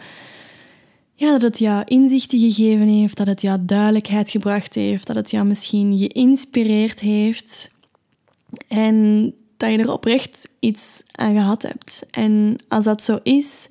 ja, 1.16 1.32
dat 1.32 1.42
het 1.42 1.60
jou 1.60 1.84
inzichten 1.86 2.40
gegeven 2.40 2.88
heeft, 2.88 3.18
dat 3.18 3.28
het 3.28 3.42
jou 3.42 3.66
duidelijkheid 3.66 4.30
gebracht 4.30 4.76
heeft, 4.76 5.08
dat 5.08 5.16
het 5.16 5.32
jou 5.32 5.46
misschien 5.46 5.98
geïnspireerd 5.98 7.00
heeft 7.00 7.72
en 8.68 9.34
dat 9.64 9.72
je 9.72 9.78
er 9.78 9.94
oprecht 9.94 10.50
iets 10.60 11.04
aan 11.12 11.34
gehad 11.34 11.62
hebt. 11.62 12.06
En 12.12 12.58
als 12.68 12.86
dat 12.86 13.04
zo 13.04 13.20
is, 13.24 13.68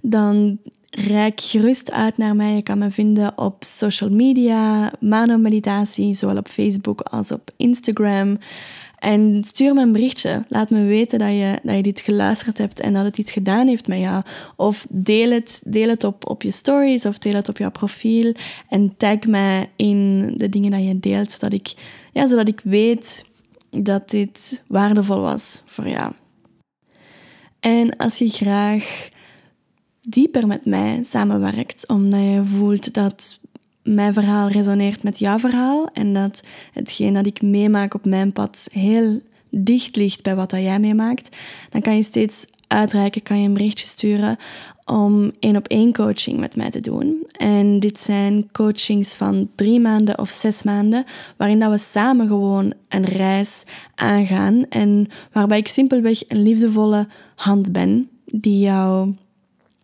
dan 0.00 0.58
reik 0.90 1.40
gerust 1.40 1.92
uit 1.92 2.16
naar 2.16 2.36
mij. 2.36 2.54
Je 2.54 2.62
kan 2.62 2.78
me 2.78 2.90
vinden 2.90 3.38
op 3.38 3.64
social 3.64 4.10
media, 4.10 4.92
Mano 5.00 5.36
Meditatie, 5.36 6.14
zowel 6.14 6.36
op 6.36 6.48
Facebook 6.48 7.00
als 7.00 7.32
op 7.32 7.50
Instagram. 7.56 8.38
En 8.98 9.44
stuur 9.46 9.74
me 9.74 9.82
een 9.82 9.92
berichtje. 9.92 10.44
Laat 10.48 10.70
me 10.70 10.84
weten 10.84 11.18
dat 11.18 11.30
je, 11.30 11.58
dat 11.62 11.76
je 11.76 11.82
dit 11.82 12.00
geluisterd 12.00 12.58
hebt 12.58 12.80
en 12.80 12.92
dat 12.92 13.04
het 13.04 13.18
iets 13.18 13.32
gedaan 13.32 13.66
heeft 13.66 13.86
met 13.86 13.98
jou. 13.98 14.22
Of 14.56 14.86
deel 14.90 15.30
het, 15.30 15.62
deel 15.64 15.88
het 15.88 16.04
op, 16.04 16.30
op 16.30 16.42
je 16.42 16.50
stories 16.50 17.06
of 17.06 17.18
deel 17.18 17.34
het 17.34 17.48
op 17.48 17.58
jouw 17.58 17.70
profiel. 17.70 18.34
En 18.68 18.94
tag 18.96 19.26
mij 19.26 19.70
in 19.76 20.32
de 20.36 20.48
dingen 20.48 20.70
dat 20.70 20.84
je 20.84 21.00
deelt, 21.00 21.32
zodat 21.32 21.52
ik, 21.52 21.74
ja, 22.12 22.26
zodat 22.26 22.48
ik 22.48 22.60
weet 22.64 23.24
dat 23.82 24.10
dit 24.10 24.62
waardevol 24.66 25.20
was 25.20 25.62
voor 25.64 25.88
jou. 25.88 26.12
En 27.60 27.96
als 27.96 28.18
je 28.18 28.28
graag 28.28 29.08
dieper 30.00 30.46
met 30.46 30.64
mij 30.64 31.02
samenwerkt, 31.02 31.88
omdat 31.88 32.20
je 32.20 32.42
voelt 32.44 32.94
dat 32.94 33.38
mijn 33.82 34.12
verhaal 34.12 34.48
resoneert 34.48 35.02
met 35.02 35.18
jouw 35.18 35.38
verhaal 35.38 35.88
en 35.88 36.12
dat 36.12 36.42
hetgeen 36.72 37.14
dat 37.14 37.26
ik 37.26 37.42
meemaak 37.42 37.94
op 37.94 38.04
mijn 38.04 38.32
pad 38.32 38.68
heel 38.72 39.20
dicht 39.50 39.96
ligt 39.96 40.22
bij 40.22 40.36
wat 40.36 40.50
dat 40.50 40.60
jij 40.60 40.78
meemaakt, 40.78 41.36
dan 41.70 41.80
kan 41.80 41.96
je 41.96 42.02
steeds 42.02 42.46
uitreiken, 42.66 43.22
kan 43.22 43.40
je 43.40 43.46
een 43.46 43.54
berichtje 43.54 43.86
sturen 43.86 44.36
om 44.84 45.32
één 45.38 45.56
op 45.56 45.68
één 45.68 45.92
coaching 45.92 46.38
met 46.38 46.56
mij 46.56 46.70
te 46.70 46.80
doen. 46.80 47.26
En 47.32 47.80
dit 47.80 48.00
zijn 48.00 48.48
coachings 48.52 49.14
van 49.14 49.48
drie 49.54 49.80
maanden 49.80 50.18
of 50.18 50.30
zes 50.30 50.62
maanden, 50.62 51.04
waarin 51.36 51.58
dat 51.58 51.70
we 51.70 51.78
samen 51.78 52.26
gewoon 52.26 52.72
een 52.88 53.04
reis 53.04 53.64
aangaan 53.94 54.68
en 54.68 55.08
waarbij 55.32 55.58
ik 55.58 55.68
simpelweg 55.68 56.28
een 56.28 56.42
liefdevolle 56.42 57.06
hand 57.34 57.72
ben 57.72 58.08
die 58.24 58.58
jou 58.58 59.14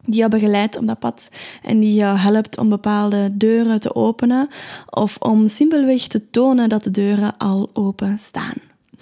die 0.04 0.18
jou 0.18 0.30
begeleidt 0.30 0.76
op 0.76 0.86
dat 0.86 0.98
pad 0.98 1.30
en 1.62 1.80
die 1.80 1.94
jou 1.94 2.18
helpt 2.18 2.58
om 2.58 2.68
bepaalde 2.68 3.36
deuren 3.36 3.80
te 3.80 3.94
openen 3.94 4.48
of 4.90 5.16
om 5.18 5.48
simpelweg 5.48 6.06
te 6.06 6.30
tonen 6.30 6.68
dat 6.68 6.84
de 6.84 6.90
deuren 6.90 7.36
al 7.36 7.70
open 7.72 8.18
staan. 8.18 8.54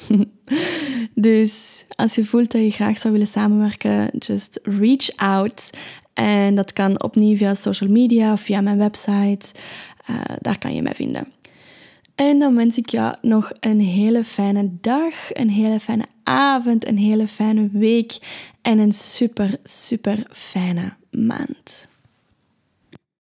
dus 1.20 1.84
als 1.94 2.14
je 2.14 2.24
voelt 2.24 2.52
dat 2.52 2.60
je 2.60 2.70
graag 2.70 2.98
zou 2.98 3.12
willen 3.12 3.28
samenwerken, 3.28 4.10
just 4.18 4.60
reach 4.62 5.16
out. 5.16 5.70
En 6.14 6.54
dat 6.54 6.72
kan 6.72 7.02
opnieuw 7.02 7.36
via 7.36 7.54
social 7.54 7.90
media 7.90 8.32
of 8.32 8.40
via 8.40 8.60
mijn 8.60 8.78
website. 8.78 9.48
Uh, 10.10 10.20
daar 10.40 10.58
kan 10.58 10.74
je 10.74 10.82
mij 10.82 10.94
vinden. 10.94 11.32
En 12.14 12.38
dan 12.38 12.54
wens 12.54 12.78
ik 12.78 12.88
jou 12.88 13.14
nog 13.22 13.52
een 13.60 13.80
hele 13.80 14.24
fijne 14.24 14.70
dag, 14.80 15.12
een 15.32 15.50
hele 15.50 15.80
fijne 15.80 16.04
avond, 16.22 16.86
een 16.86 16.98
hele 16.98 17.28
fijne 17.28 17.68
week 17.72 18.18
en 18.62 18.78
een 18.78 18.92
super, 18.92 19.56
super 19.62 20.26
fijne 20.30 20.92
maand. 21.10 21.87